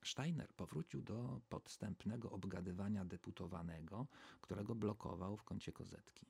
Steiner 0.04 0.54
powrócił 0.54 1.02
do 1.02 1.40
podstępnego 1.48 2.30
obgadywania 2.30 3.04
deputowanego, 3.04 4.06
którego 4.40 4.74
blokował 4.74 5.36
w 5.36 5.44
kącie 5.44 5.72
kozetki. 5.72 6.26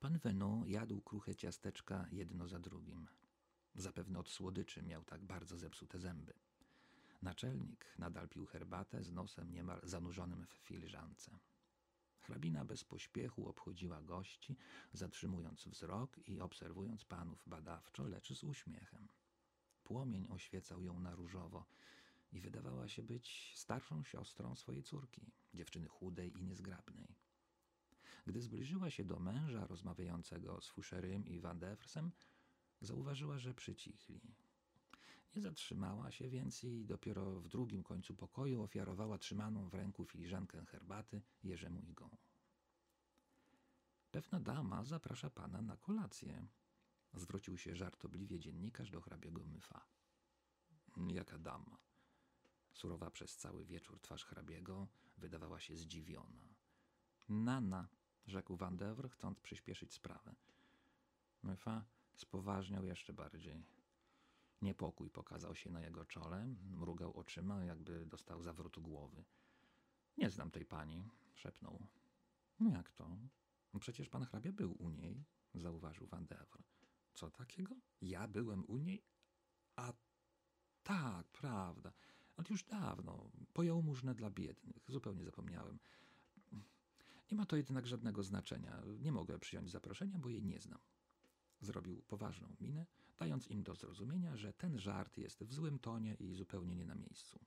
Pan 0.00 0.18
Wenon 0.18 0.66
jadł 0.66 1.00
kruche 1.00 1.34
ciasteczka 1.34 2.06
jedno 2.10 2.48
za 2.48 2.58
drugim. 2.58 3.08
Zapewne 3.74 4.18
od 4.18 4.30
słodyczy 4.30 4.82
miał 4.82 5.04
tak 5.04 5.24
bardzo 5.24 5.58
zepsute 5.58 5.98
zęby. 5.98 6.32
Naczelnik 7.24 7.94
nadal 7.98 8.28
pił 8.28 8.46
herbatę 8.46 9.04
z 9.04 9.12
nosem 9.12 9.52
niemal 9.52 9.80
zanurzonym 9.82 10.46
w 10.46 10.52
filiżance. 10.52 11.38
Hrabina 12.18 12.64
bez 12.64 12.84
pośpiechu 12.84 13.48
obchodziła 13.48 14.02
gości, 14.02 14.56
zatrzymując 14.92 15.68
wzrok 15.68 16.28
i 16.28 16.40
obserwując 16.40 17.04
panów 17.04 17.42
badawczo, 17.46 18.06
lecz 18.08 18.32
z 18.32 18.44
uśmiechem. 18.44 19.08
Płomień 19.84 20.26
oświecał 20.30 20.82
ją 20.82 21.00
na 21.00 21.14
różowo 21.14 21.66
i 22.32 22.40
wydawała 22.40 22.88
się 22.88 23.02
być 23.02 23.52
starszą 23.56 24.04
siostrą 24.04 24.56
swojej 24.56 24.82
córki, 24.82 25.32
dziewczyny 25.54 25.88
chudej 25.88 26.38
i 26.38 26.42
niezgrabnej. 26.42 27.16
Gdy 28.26 28.40
zbliżyła 28.40 28.90
się 28.90 29.04
do 29.04 29.18
męża 29.18 29.66
rozmawiającego 29.66 30.60
z 30.60 30.68
Foucherym 30.68 31.26
i 31.26 31.40
Van 31.40 31.58
Devrsem, 31.58 32.12
zauważyła, 32.80 33.38
że 33.38 33.54
przycichli. 33.54 34.20
Nie 35.36 35.42
zatrzymała 35.42 36.10
się 36.10 36.28
więc 36.28 36.64
i 36.64 36.84
dopiero 36.84 37.40
w 37.40 37.48
drugim 37.48 37.82
końcu 37.82 38.14
pokoju 38.14 38.62
ofiarowała 38.62 39.18
trzymaną 39.18 39.68
w 39.68 39.74
ręku 39.74 40.04
filiżankę 40.04 40.66
herbaty 40.66 41.22
Jerzemu 41.42 41.82
Igą. 41.82 42.16
Pewna 44.10 44.40
dama 44.40 44.84
zaprasza 44.84 45.30
pana 45.30 45.62
na 45.62 45.76
kolację. 45.76 46.46
Zwrócił 47.14 47.58
się 47.58 47.76
żartobliwie 47.76 48.40
dziennikarz 48.40 48.90
do 48.90 49.00
hrabiego 49.00 49.44
Myfa. 49.44 49.84
Jaka 51.08 51.38
dama? 51.38 51.78
Surowa 52.72 53.10
przez 53.10 53.36
cały 53.36 53.64
wieczór 53.64 54.00
twarz 54.00 54.24
hrabiego 54.24 54.88
wydawała 55.18 55.60
się 55.60 55.76
zdziwiona. 55.76 56.54
Nana, 57.28 57.88
rzekł 58.26 58.56
Van 58.56 58.78
chcąc 59.10 59.40
przyspieszyć 59.40 59.92
sprawę. 59.92 60.34
Myfa 61.42 61.84
spoważniał 62.14 62.84
jeszcze 62.84 63.12
bardziej. 63.12 63.73
Niepokój 64.62 65.10
pokazał 65.10 65.54
się 65.54 65.70
na 65.70 65.80
jego 65.80 66.04
czole, 66.04 66.54
mrugał 66.70 67.12
oczyma, 67.12 67.64
jakby 67.64 68.06
dostał 68.06 68.42
zawrotu 68.42 68.82
głowy. 68.82 69.24
Nie 70.16 70.30
znam 70.30 70.50
tej 70.50 70.64
pani, 70.64 71.08
szepnął. 71.34 71.86
No 72.60 72.70
jak 72.70 72.92
to? 72.92 73.16
Przecież 73.80 74.08
pan 74.08 74.24
hrabia 74.24 74.52
był 74.52 74.82
u 74.82 74.90
niej, 74.90 75.24
zauważył 75.54 76.06
Van 76.06 76.26
Devre. 76.26 76.62
Co 77.14 77.30
takiego? 77.30 77.74
Ja 78.00 78.28
byłem 78.28 78.64
u 78.64 78.78
niej? 78.78 79.02
A 79.76 79.92
tak, 80.82 81.26
prawda. 81.26 81.92
Od 82.36 82.50
już 82.50 82.64
dawno. 82.64 83.30
Pojął 83.52 83.82
mużnę 83.82 84.14
dla 84.14 84.30
biednych. 84.30 84.90
Zupełnie 84.90 85.24
zapomniałem. 85.24 85.78
Nie 87.30 87.36
ma 87.36 87.46
to 87.46 87.56
jednak 87.56 87.86
żadnego 87.86 88.22
znaczenia. 88.22 88.82
Nie 89.00 89.12
mogę 89.12 89.38
przyjąć 89.38 89.70
zaproszenia, 89.70 90.18
bo 90.18 90.28
jej 90.28 90.44
nie 90.44 90.60
znam. 90.60 90.78
Zrobił 91.60 92.02
poważną 92.02 92.56
minę, 92.60 92.86
dając 93.18 93.50
im 93.50 93.62
do 93.62 93.74
zrozumienia, 93.74 94.36
że 94.36 94.52
ten 94.52 94.78
żart 94.78 95.18
jest 95.18 95.44
w 95.44 95.52
złym 95.52 95.78
tonie 95.78 96.14
i 96.14 96.34
zupełnie 96.34 96.76
nie 96.76 96.86
na 96.86 96.94
miejscu. 96.94 97.40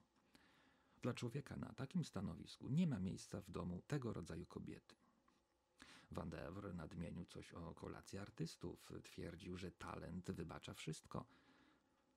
Dla 1.02 1.14
człowieka 1.14 1.56
na 1.56 1.72
takim 1.72 2.04
stanowisku 2.04 2.68
nie 2.68 2.86
ma 2.86 2.98
miejsca 2.98 3.40
w 3.40 3.50
domu 3.50 3.82
tego 3.86 4.12
rodzaju 4.12 4.46
kobiety. 4.46 4.96
Van 6.10 6.30
Devre 6.30 6.72
nadmienił 6.72 7.24
coś 7.24 7.52
o 7.52 7.74
kolacji 7.74 8.18
artystów. 8.18 8.92
Twierdził, 9.04 9.56
że 9.56 9.70
talent 9.70 10.30
wybacza 10.30 10.74
wszystko. 10.74 11.24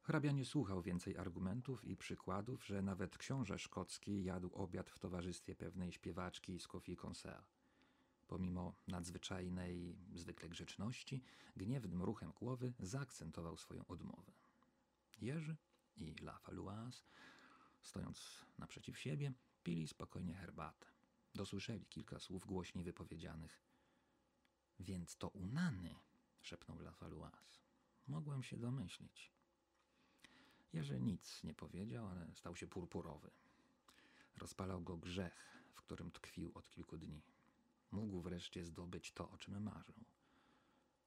Hrabia 0.02 0.32
nie 0.32 0.46
słuchał 0.46 0.82
więcej 0.82 1.18
argumentów 1.18 1.86
i 1.86 1.98
przykładów, 1.98 2.66
że 2.66 2.82
nawet 2.82 3.18
książę 3.18 3.60
szkocki 3.60 4.24
jadł 4.24 4.50
obiad 4.54 4.90
w 4.90 5.00
towarzystwie 5.00 5.56
pewnej 5.56 5.92
śpiewaczki 5.92 6.60
z 6.60 6.68
Coffee 6.68 6.96
Concert. 6.96 7.61
Pomimo 8.32 8.74
nadzwyczajnej, 8.88 9.96
zwykle 10.14 10.50
grzeczności, 10.50 11.24
gniewnym 11.56 12.02
ruchem 12.02 12.32
głowy 12.32 12.74
zaakcentował 12.80 13.58
swoją 13.58 13.88
odmowę. 13.88 14.32
Jerzy 15.22 15.58
i 15.96 16.16
La 16.22 16.38
Faluaz, 16.40 17.06
stojąc 17.82 18.46
naprzeciw 18.58 19.00
siebie, 19.00 19.34
pili 19.64 19.88
spokojnie 19.88 20.34
herbatę. 20.34 20.88
Dosłyszeli 21.36 21.86
kilka 21.86 22.20
słów 22.20 22.46
głośniej 22.46 22.84
wypowiedzianych. 22.84 23.62
Więc 24.80 25.18
to 25.18 25.28
unany, 25.28 25.96
szepnął 26.42 26.80
La 26.80 26.92
Faluaz. 26.92 27.62
Mogłem 28.08 28.44
się 28.44 28.58
domyślić. 28.58 29.32
Jerzy 30.74 31.02
nic 31.02 31.44
nie 31.44 31.54
powiedział, 31.54 32.08
ale 32.08 32.36
stał 32.36 32.56
się 32.56 32.68
purpurowy. 32.68 33.32
Rozpalał 34.38 34.82
go 34.82 34.98
grzech, 34.98 35.64
w 35.74 35.82
którym 35.82 36.12
tkwił 36.12 36.52
od 36.56 36.70
kilku 36.70 36.98
dni. 36.98 37.22
Mógł 37.92 38.22
wreszcie 38.22 38.66
zdobyć 38.66 39.12
to, 39.12 39.32
o 39.32 39.38
czym 39.38 39.64
marzył. 39.64 39.96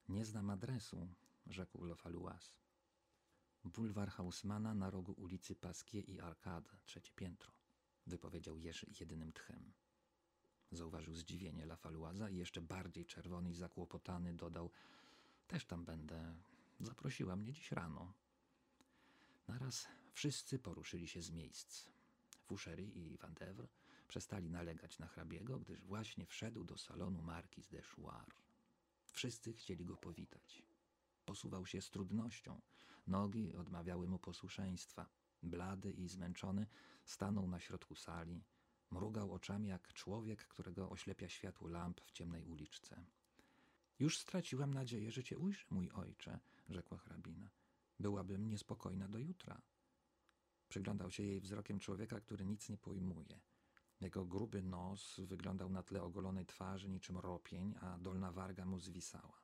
Nie 0.09 0.25
znam 0.25 0.51
adresu, 0.51 1.09
rzekł 1.47 1.85
Lofaluas. 1.85 2.57
Bulwar 3.65 4.11
Hausmana 4.11 4.75
na 4.75 4.91
rogu 4.91 5.13
ulicy 5.13 5.55
Paskie 5.55 6.01
i 6.01 6.21
Arcade, 6.21 6.71
trzecie 6.85 7.13
piętro, 7.17 7.53
wypowiedział 8.07 8.59
Jerzy 8.59 8.87
jedynym 9.01 9.33
tchem. 9.33 9.73
Zauważył 10.73 11.15
zdziwienie 11.15 11.67
Lafaluaza 11.67 12.31
i 12.31 12.37
jeszcze 12.37 12.61
bardziej 12.61 13.07
czerwony 13.07 13.51
i 13.51 13.55
zakłopotany 13.55 14.35
dodał 14.35 14.71
Też 15.47 15.67
tam 15.67 15.85
będę. 15.85 16.37
Zaprosiła 16.81 17.37
mnie 17.37 17.53
dziś 17.53 17.73
rano. 17.73 18.13
Naraz 19.49 19.89
wszyscy 20.13 20.59
poruszyli 20.59 21.09
się 21.09 21.23
z 21.23 21.31
miejsc. 21.31 21.89
Fouchery 22.47 22.83
i 22.83 23.19
Van 23.19 23.35
Devre 23.35 23.69
przestali 24.15 24.51
nalegać 24.51 24.99
na 24.99 25.07
hrabiego, 25.07 25.59
gdyż 25.59 25.85
właśnie 25.85 26.27
wszedł 26.27 26.65
do 26.65 26.79
salonu 26.79 27.23
Marquis 27.23 27.69
de 27.69 27.83
Chouard. 27.83 28.43
Wszyscy 29.07 29.53
chcieli 29.53 29.85
go 29.85 29.97
powitać. 29.97 30.63
Posuwał 31.25 31.67
się 31.67 31.81
z 31.81 31.91
trudnością. 31.91 32.61
Nogi 33.07 33.55
odmawiały 33.55 34.09
mu 34.09 34.19
posłuszeństwa. 34.19 35.07
Blady 35.43 35.93
i 35.93 36.09
zmęczony 36.09 36.67
stanął 37.05 37.49
na 37.49 37.61
środku 37.61 37.95
sali. 37.95 38.45
Mrugał 38.91 39.33
oczami 39.33 39.69
jak 39.69 39.93
człowiek, 39.93 40.49
którego 40.49 40.91
oślepia 40.91 41.29
światło 41.29 41.69
lamp 41.69 42.01
w 42.01 42.13
ciemnej 42.13 42.45
uliczce. 42.45 43.05
Już 43.99 44.19
straciłam 44.19 44.75
nadzieję, 44.75 45.11
że 45.11 45.25
cię 45.25 45.39
ujrzę, 45.39 45.67
mój 45.71 45.91
ojcze, 45.91 46.41
rzekła 46.69 46.99
hrabina. 46.99 47.51
Byłabym 48.01 48.49
niespokojna 48.49 49.09
do 49.09 49.19
jutra. 49.19 49.63
Przyglądał 50.69 51.11
się 51.11 51.23
jej 51.23 51.41
wzrokiem 51.41 51.79
człowieka, 51.79 52.21
który 52.21 52.47
nic 52.47 52.69
nie 52.69 52.79
pojmuje. 52.79 53.41
Jego 54.01 54.25
gruby 54.25 54.63
nos 54.63 55.21
wyglądał 55.21 55.71
na 55.71 55.83
tle 55.83 56.03
ogolonej 56.03 56.47
twarzy 56.47 56.89
niczym 56.89 57.19
ropień, 57.19 57.75
a 57.81 57.99
dolna 57.99 58.33
warga 58.33 58.65
mu 58.65 58.79
zwisała. 58.79 59.43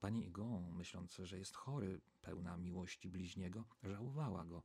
Pani 0.00 0.26
Igon, 0.26 0.72
myśląc, 0.72 1.16
że 1.16 1.38
jest 1.38 1.56
chory, 1.56 2.00
pełna 2.22 2.56
miłości 2.56 3.08
bliźniego, 3.08 3.64
żałowała 3.82 4.44
go. 4.44 4.62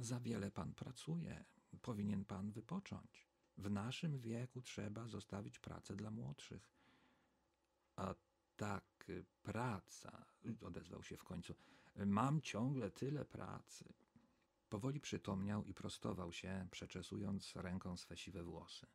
Za 0.00 0.20
wiele 0.20 0.50
pan 0.50 0.74
pracuje, 0.74 1.44
powinien 1.82 2.24
pan 2.24 2.50
wypocząć. 2.50 3.26
W 3.58 3.70
naszym 3.70 4.18
wieku 4.18 4.60
trzeba 4.60 5.06
zostawić 5.08 5.58
pracę 5.58 5.96
dla 5.96 6.10
młodszych. 6.10 6.70
A 7.96 8.14
tak, 8.56 8.84
praca, 9.42 10.24
odezwał 10.60 11.02
się 11.02 11.16
w 11.16 11.24
końcu. 11.24 11.54
Mam 12.06 12.40
ciągle 12.40 12.90
tyle 12.90 13.24
pracy. 13.24 13.84
Powoli 14.68 15.00
przytomniał 15.00 15.64
i 15.64 15.74
prostował 15.74 16.32
się, 16.32 16.68
przeczesując 16.70 17.56
ręką 17.56 17.96
swe 17.96 18.16
siwe 18.16 18.42
włosy. 18.44 18.86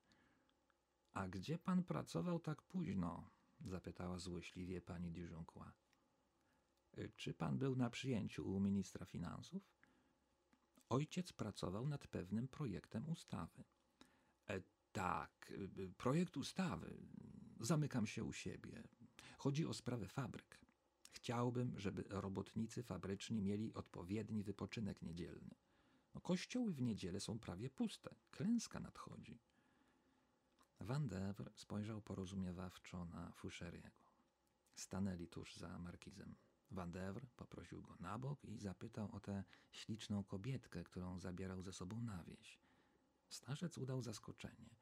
A 1.13 1.27
gdzie 1.27 1.57
pan 1.57 1.83
pracował 1.83 2.39
tak 2.39 2.61
późno? 2.61 3.29
zapytała 3.65 4.19
złośliwie 4.19 4.81
pani 4.81 5.11
Dijongła. 5.11 5.73
Czy 7.15 7.33
pan 7.33 7.57
był 7.57 7.75
na 7.75 7.89
przyjęciu 7.89 8.51
u 8.51 8.59
ministra 8.59 9.05
finansów? 9.05 9.63
Ojciec 10.89 11.33
pracował 11.33 11.87
nad 11.87 12.07
pewnym 12.07 12.47
projektem 12.47 13.09
ustawy. 13.09 13.63
E, 14.49 14.61
tak, 14.91 15.53
projekt 15.97 16.37
ustawy. 16.37 16.97
Zamykam 17.59 18.07
się 18.07 18.23
u 18.23 18.33
siebie. 18.33 18.83
Chodzi 19.37 19.65
o 19.65 19.73
sprawę 19.73 20.07
fabryk. 20.07 20.59
Chciałbym, 21.11 21.79
żeby 21.79 22.03
robotnicy 22.09 22.83
fabryczni 22.83 23.41
mieli 23.41 23.73
odpowiedni 23.73 24.43
wypoczynek 24.43 25.01
niedzielny. 25.01 25.55
No, 26.15 26.21
kościoły 26.21 26.73
w 26.73 26.81
niedzielę 26.81 27.19
są 27.19 27.39
prawie 27.39 27.69
puste. 27.69 28.15
Klęska 28.31 28.79
nadchodzi. 28.79 29.39
Van 30.79 31.07
Devre 31.07 31.51
spojrzał 31.55 32.01
porozumiewawczo 32.01 33.05
na 33.05 33.31
Foucheriego. 33.31 34.09
Stanęli 34.75 35.27
tuż 35.27 35.55
za 35.55 35.79
markizem. 35.79 36.35
Van 36.71 36.91
Devre 36.91 37.27
poprosił 37.35 37.81
go 37.81 37.95
na 37.99 38.19
bok 38.19 38.45
i 38.45 38.57
zapytał 38.59 39.11
o 39.11 39.19
tę 39.19 39.43
śliczną 39.71 40.23
kobietkę, 40.23 40.83
którą 40.83 41.19
zabierał 41.19 41.61
ze 41.61 41.73
sobą 41.73 42.01
na 42.01 42.23
wieś. 42.23 42.59
Starzec 43.29 43.77
udał 43.77 44.01
zaskoczenie. 44.01 44.75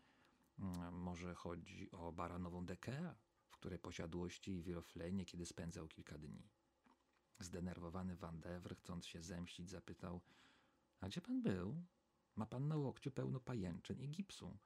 Mm, 0.59 0.93
Może 0.93 1.35
chodzi 1.35 1.91
o 1.91 2.11
baranową 2.11 2.65
Decker, 2.65 3.15
w 3.57 3.59
której 3.59 3.79
posiadłości 3.79 4.61
Wiroflej 4.61 5.13
niekiedy 5.13 5.45
spędzał 5.45 5.87
kilka 5.87 6.17
dni. 6.17 6.49
Zdenerwowany 7.39 8.15
Van 8.15 8.39
Devre, 8.39 8.75
chcąc 8.75 9.05
się 9.05 9.23
zemścić, 9.23 9.69
zapytał– 9.69 10.21
A 11.01 11.07
gdzie 11.07 11.21
pan 11.21 11.41
był? 11.41 11.83
Ma 12.35 12.45
pan 12.45 12.67
na 12.67 12.75
łokciu 12.75 13.11
pełno 13.11 13.39
pajęczyn 13.39 14.01
i 14.01 14.09
gipsu. 14.09 14.57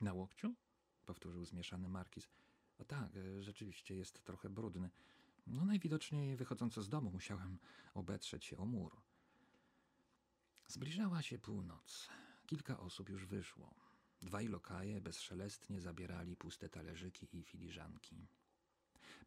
Na 0.00 0.12
łokciu? 0.12 0.54
Powtórzył 1.04 1.44
zmieszany 1.44 1.88
markiz. 1.88 2.28
O 2.78 2.84
tak, 2.84 3.16
e, 3.16 3.42
rzeczywiście 3.42 3.94
jest 3.94 4.24
trochę 4.24 4.50
brudny. 4.50 4.90
No 5.46 5.64
najwidoczniej 5.64 6.36
wychodząc 6.36 6.74
z 6.74 6.88
domu 6.88 7.10
musiałem 7.10 7.58
obetrzeć 7.94 8.44
się 8.44 8.56
o 8.56 8.64
mur. 8.64 9.00
Zbliżała 10.68 11.22
się 11.22 11.38
północ. 11.38 12.08
Kilka 12.46 12.80
osób 12.80 13.08
już 13.08 13.26
wyszło. 13.26 13.74
Dwaj 14.24 14.48
lokaje 14.48 15.00
bezszelestnie 15.00 15.80
zabierali 15.80 16.36
puste 16.36 16.68
talerzyki 16.68 17.36
i 17.38 17.42
filiżanki. 17.42 18.26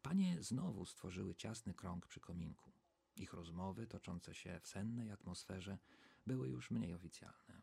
Panie 0.02 0.42
znowu 0.42 0.86
stworzyły 0.86 1.34
ciasny 1.34 1.74
krąg 1.74 2.06
przy 2.06 2.20
kominku. 2.20 2.72
Ich 3.16 3.32
rozmowy, 3.32 3.86
toczące 3.86 4.34
się 4.34 4.60
w 4.60 4.66
sennej 4.66 5.10
atmosferze, 5.10 5.78
były 6.26 6.48
już 6.48 6.70
mniej 6.70 6.94
oficjalne. 6.94 7.60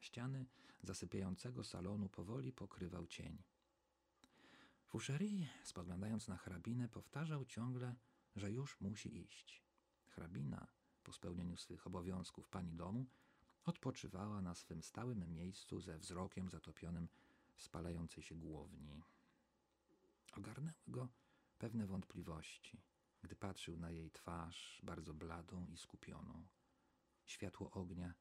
Ściany 0.00 0.46
zasypiającego 0.82 1.64
salonu 1.64 2.08
powoli 2.08 2.52
pokrywał 2.52 3.06
cień. 3.06 3.42
Fouchery, 4.86 5.46
spoglądając 5.64 6.28
na 6.28 6.36
hrabinę, 6.36 6.88
powtarzał 6.88 7.44
ciągle, 7.44 7.94
że 8.36 8.52
już 8.52 8.80
musi 8.80 9.18
iść. 9.18 9.62
Hrabina, 10.08 10.66
po 11.04 11.12
spełnieniu 11.12 11.56
swych 11.56 11.86
obowiązków 11.86 12.48
pani 12.48 12.74
domu, 12.74 13.06
odpoczywała 13.64 14.40
na 14.40 14.54
swym 14.54 14.82
stałym 14.82 15.34
miejscu 15.34 15.80
ze 15.80 15.98
wzrokiem 15.98 16.50
zatopionym 16.50 17.08
w 17.54 17.62
spalającej 17.62 18.22
się 18.22 18.34
głowni. 18.34 19.02
Ogarnęły 20.36 20.74
go 20.88 21.08
pewne 21.58 21.86
wątpliwości, 21.86 22.82
gdy 23.22 23.36
patrzył 23.36 23.76
na 23.76 23.90
jej 23.90 24.10
twarz, 24.10 24.80
bardzo 24.82 25.14
bladą 25.14 25.66
i 25.66 25.76
skupioną. 25.76 26.46
Światło 27.26 27.70
ognia 27.70 28.14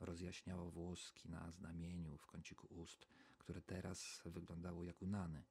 rozjaśniało 0.00 0.70
włoski 0.70 1.28
na 1.28 1.50
znamieniu 1.50 2.18
w 2.18 2.26
kąciku 2.26 2.66
ust, 2.70 3.06
które 3.38 3.62
teraz 3.62 4.22
wyglądało 4.24 4.84
jak 4.84 5.02
u 5.02 5.06
Nany. 5.06 5.44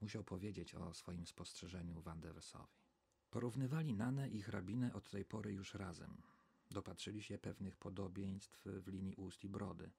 Musiał 0.00 0.24
powiedzieć 0.24 0.74
o 0.74 0.94
swoim 0.94 1.26
spostrzeżeniu 1.26 2.02
Van 2.02 2.20
Deversowi. 2.20 2.82
Porównywali 3.30 3.94
Nanę 3.94 4.28
i 4.28 4.42
hrabinę 4.42 4.94
od 4.94 5.10
tej 5.10 5.24
pory 5.24 5.52
już 5.52 5.74
razem. 5.74 6.22
Dopatrzyli 6.72 7.22
się 7.22 7.38
pewnych 7.38 7.76
podobieństw 7.76 8.62
w 8.66 8.88
linii 8.88 9.14
ust 9.14 9.44
i 9.44 9.48
brody. 9.48 9.90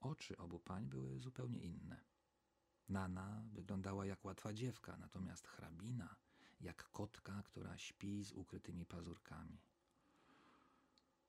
Oczy 0.00 0.36
obu 0.36 0.58
pań 0.58 0.86
były 0.86 1.18
zupełnie 1.18 1.60
inne. 1.60 2.00
Nana 2.88 3.44
wyglądała 3.52 4.06
jak 4.06 4.24
łatwa 4.24 4.52
dziewka, 4.52 4.96
natomiast 4.96 5.46
hrabina 5.46 6.16
jak 6.60 6.90
kotka, 6.90 7.42
która 7.42 7.78
śpi 7.78 8.24
z 8.24 8.32
ukrytymi 8.32 8.86
pazurkami. 8.86 9.58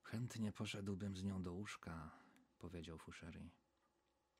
Chętnie 0.03 0.51
poszedłbym 0.51 1.17
z 1.17 1.23
nią 1.23 1.43
do 1.43 1.53
łóżka, 1.53 2.11
powiedział 2.59 2.97
Fouchery. 2.97 3.49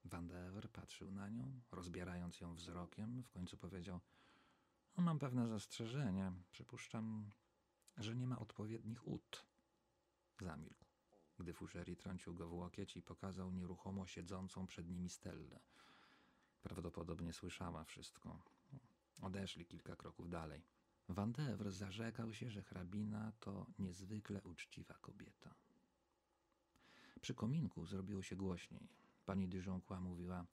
Van 0.05 0.27
Dever 0.27 0.71
patrzył 0.71 1.11
na 1.11 1.29
nią, 1.29 1.61
rozbierając 1.71 2.41
ją 2.41 2.55
wzrokiem, 2.55 3.23
w 3.23 3.29
końcu 3.29 3.57
powiedział 3.57 3.99
no, 4.97 5.03
Mam 5.03 5.19
pewne 5.19 5.47
zastrzeżenie. 5.47 6.31
Przypuszczam, 6.51 7.29
że 7.97 8.15
nie 8.15 8.27
ma 8.27 8.39
odpowiednich 8.39 9.07
ud. 9.07 9.45
Zamilkł, 10.41 10.85
gdy 11.39 11.53
Fouchery 11.53 11.95
trącił 11.95 12.33
go 12.33 12.47
w 12.47 12.53
łokieć 12.53 12.97
i 12.97 13.01
pokazał 13.01 13.51
nieruchomo 13.51 14.07
siedzącą 14.07 14.67
przed 14.67 14.89
nimi 14.89 15.09
Stellę. 15.09 15.59
Prawdopodobnie 16.61 17.33
słyszała 17.33 17.83
wszystko. 17.83 18.43
Odeszli 19.21 19.65
kilka 19.65 19.95
kroków 19.95 20.29
dalej. 20.29 20.63
Van 21.09 21.31
Devre 21.31 21.71
zarzekał 21.71 22.33
się, 22.33 22.49
że 22.49 22.61
hrabina 22.61 23.31
to 23.39 23.65
niezwykle 23.79 24.43
uczciwa 24.43 24.93
kobieta. 24.93 25.55
Przy 27.21 27.33
kominku 27.33 27.85
zrobiło 27.85 28.23
się 28.23 28.35
głośniej. 28.35 28.89
Pani 29.25 29.47
Dyżonkła 29.47 29.99
mówiła, 29.99 30.45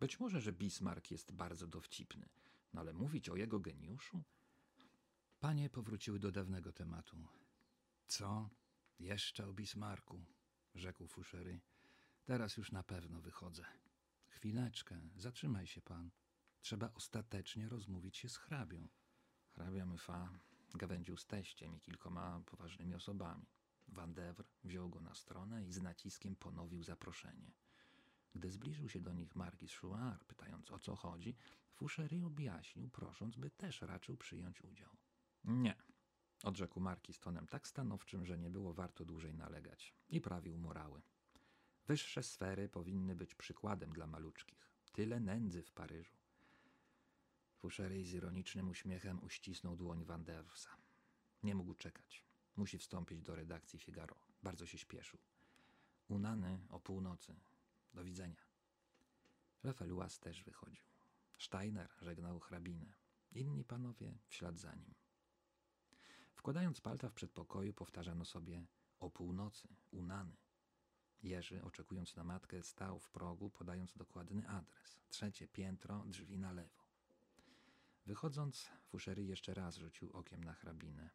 być 0.00 0.20
może, 0.20 0.40
że 0.40 0.52
Bismarck 0.52 1.10
jest 1.10 1.32
bardzo 1.32 1.66
dowcipny, 1.66 2.28
no 2.72 2.80
ale 2.80 2.92
mówić 2.92 3.28
o 3.28 3.36
jego 3.36 3.60
geniuszu? 3.60 4.22
Panie 5.40 5.70
powróciły 5.70 6.18
do 6.18 6.32
dawnego 6.32 6.72
tematu. 6.72 7.16
Co? 8.06 8.50
Jeszcze 8.98 9.46
o 9.48 9.52
Bismarku, 9.52 10.24
rzekł 10.74 11.06
Fouchery. 11.06 11.60
Teraz 12.24 12.56
już 12.56 12.72
na 12.72 12.82
pewno 12.82 13.20
wychodzę. 13.20 13.64
Chwileczkę, 14.28 15.00
zatrzymaj 15.16 15.66
się 15.66 15.80
pan. 15.80 16.10
Trzeba 16.60 16.94
ostatecznie 16.94 17.68
rozmówić 17.68 18.16
się 18.16 18.28
z 18.28 18.36
hrabią. 18.36 18.88
Hrabia 19.50 19.86
Myfa 19.86 20.38
gawędził 20.74 21.16
z 21.16 21.26
teściem 21.26 21.76
i 21.76 21.80
kilkoma 21.80 22.42
poważnymi 22.46 22.94
osobami. 22.94 23.46
Van 23.88 24.14
Devre 24.14 24.48
wziął 24.64 24.88
go 24.88 25.00
na 25.00 25.14
stronę 25.14 25.64
i 25.64 25.72
z 25.72 25.82
naciskiem 25.82 26.36
ponowił 26.36 26.82
zaproszenie. 26.82 27.52
Gdy 28.34 28.50
zbliżył 28.50 28.88
się 28.88 29.00
do 29.00 29.12
nich 29.12 29.36
Marquis 29.36 29.74
Chouard, 29.74 30.24
pytając 30.24 30.70
o 30.70 30.78
co 30.78 30.96
chodzi, 30.96 31.36
Fouchery 31.74 32.24
objaśnił, 32.24 32.88
prosząc, 32.88 33.36
by 33.36 33.50
też 33.50 33.82
raczył 33.82 34.16
przyjąć 34.16 34.64
udział. 34.64 34.96
Nie, 35.44 35.74
odrzekł 36.44 36.80
Marquis 36.80 37.20
tonem 37.20 37.46
tak 37.46 37.68
stanowczym, 37.68 38.26
że 38.26 38.38
nie 38.38 38.50
było 38.50 38.72
warto 38.72 39.04
dłużej 39.04 39.34
nalegać 39.34 39.94
i 40.08 40.20
prawił 40.20 40.58
morały. 40.58 41.02
Wyższe 41.86 42.22
sfery 42.22 42.68
powinny 42.68 43.16
być 43.16 43.34
przykładem 43.34 43.92
dla 43.92 44.06
maluczkich. 44.06 44.68
Tyle 44.92 45.20
nędzy 45.20 45.62
w 45.62 45.72
Paryżu. 45.72 46.16
Fouchery 47.56 48.04
z 48.04 48.12
ironicznym 48.12 48.68
uśmiechem 48.68 49.24
uścisnął 49.24 49.76
dłoń 49.76 50.04
Van 50.04 50.24
Dersa. 50.24 50.70
Nie 51.42 51.54
mógł 51.54 51.74
czekać. 51.74 52.24
Musi 52.56 52.78
wstąpić 52.78 53.22
do 53.22 53.34
redakcji 53.34 53.78
Figaro. 53.78 54.16
Bardzo 54.42 54.66
się 54.66 54.78
śpieszył. 54.78 55.20
Unany 56.08 56.60
o 56.68 56.80
północy. 56.80 57.34
Do 57.94 58.04
widzenia. 58.04 58.42
Lefeluas 59.64 60.18
też 60.20 60.42
wychodził. 60.42 60.84
Steiner 61.38 61.88
żegnał 62.00 62.40
hrabinę. 62.40 62.92
Inni 63.32 63.64
panowie 63.64 64.18
w 64.28 64.34
ślad 64.34 64.58
za 64.58 64.74
nim. 64.74 64.94
Wkładając 66.38 66.80
palta 66.80 67.08
w 67.08 67.14
przedpokoju, 67.14 67.72
powtarzano 67.72 68.24
sobie 68.24 68.66
o 69.00 69.10
północy, 69.10 69.68
Unany. 69.90 70.36
Jerzy, 71.22 71.64
oczekując 71.64 72.16
na 72.16 72.24
matkę, 72.24 72.62
stał 72.62 72.98
w 72.98 73.10
progu, 73.10 73.50
podając 73.50 73.96
dokładny 73.96 74.48
adres. 74.48 74.98
Trzecie 75.08 75.48
piętro, 75.48 76.04
drzwi 76.06 76.38
na 76.38 76.52
lewo. 76.52 76.84
Wychodząc, 78.06 78.70
Fouchery 78.86 79.24
jeszcze 79.24 79.54
raz 79.54 79.76
rzucił 79.76 80.10
okiem 80.12 80.44
na 80.44 80.52
hrabinę. 80.52 81.10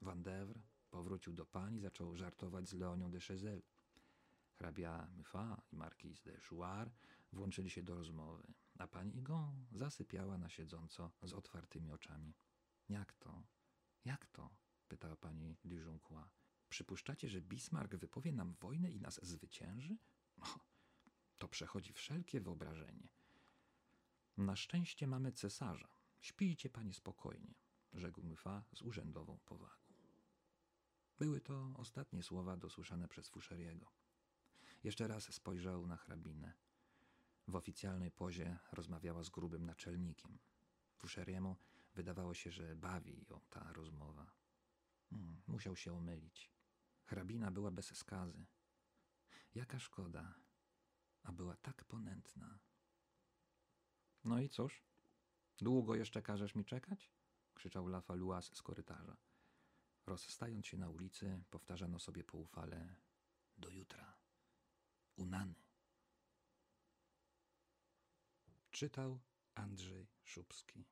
Van 0.00 0.22
Devre 0.22 0.60
powrócił 0.90 1.32
do 1.32 1.46
pani, 1.46 1.80
zaczął 1.80 2.16
żartować 2.16 2.68
z 2.68 2.74
Leonią 2.74 3.10
de 3.10 3.20
Chezel. 3.20 3.62
Hrabia 4.54 5.08
Myfa 5.16 5.62
i 5.72 5.76
markiz 5.76 6.22
de 6.22 6.40
Chouard 6.40 6.92
włączyli 7.32 7.70
się 7.70 7.82
do 7.82 7.94
rozmowy, 7.94 8.52
a 8.78 8.86
pani 8.86 9.16
Igon 9.16 9.66
zasypiała 9.72 10.38
na 10.38 10.48
siedząco 10.48 11.10
z 11.22 11.32
otwartymi 11.32 11.92
oczami. 11.92 12.34
Jak 12.88 13.12
to? 13.12 13.42
Jak 14.04 14.26
to? 14.26 14.50
pytała 14.88 15.16
pani 15.16 15.56
Dijoncourt. 15.64 16.30
Przypuszczacie, 16.68 17.28
że 17.28 17.40
Bismarck 17.40 17.94
wypowie 17.94 18.32
nam 18.32 18.54
wojnę 18.54 18.90
i 18.90 19.00
nas 19.00 19.20
zwycięży? 19.22 19.96
No, 20.38 20.46
to 21.38 21.48
przechodzi 21.48 21.92
wszelkie 21.92 22.40
wyobrażenie. 22.40 23.08
Na 24.36 24.56
szczęście 24.56 25.06
mamy 25.06 25.32
cesarza. 25.32 25.88
Śpijcie 26.20 26.70
panie 26.70 26.94
spokojnie, 26.94 27.54
rzekł 27.92 28.22
Myfa 28.22 28.64
z 28.72 28.82
urzędową 28.82 29.38
powagą. 29.44 29.84
Były 31.18 31.40
to 31.40 31.74
ostatnie 31.76 32.22
słowa 32.22 32.56
dosłyszane 32.56 33.08
przez 33.08 33.28
Foucheriego. 33.28 33.86
Jeszcze 34.84 35.08
raz 35.08 35.34
spojrzał 35.34 35.86
na 35.86 35.96
hrabinę. 35.96 36.52
W 37.48 37.56
oficjalnej 37.56 38.10
pozie 38.10 38.58
rozmawiała 38.72 39.22
z 39.22 39.30
grubym 39.30 39.66
naczelnikiem. 39.66 40.38
Foucheriemu 40.96 41.56
wydawało 41.94 42.34
się, 42.34 42.50
że 42.50 42.76
bawi 42.76 43.26
ją 43.30 43.40
ta 43.50 43.72
rozmowa. 43.72 44.32
Hmm, 45.10 45.42
musiał 45.46 45.76
się 45.76 45.92
omylić. 45.92 46.52
Hrabina 47.04 47.50
była 47.50 47.70
bez 47.70 47.96
skazy. 47.96 48.46
Jaka 49.54 49.78
szkoda, 49.78 50.34
a 51.22 51.32
była 51.32 51.56
tak 51.56 51.84
ponętna. 51.84 52.58
No 54.24 54.40
i 54.40 54.48
cóż? 54.48 54.82
Długo 55.58 55.94
jeszcze 55.94 56.22
każesz 56.22 56.54
mi 56.54 56.64
czekać? 56.64 57.10
krzyczał 57.54 57.86
Lafaluas 57.86 58.56
z 58.56 58.62
korytarza. 58.62 59.16
Rozstając 60.06 60.66
się 60.66 60.76
na 60.76 60.90
ulicy, 60.90 61.44
powtarzano 61.50 61.98
sobie 61.98 62.24
poufale 62.24 62.96
do 63.56 63.70
jutra. 63.70 64.16
Unany. 65.16 65.54
Czytał 68.70 69.20
Andrzej 69.54 70.08
Szubski. 70.22 70.84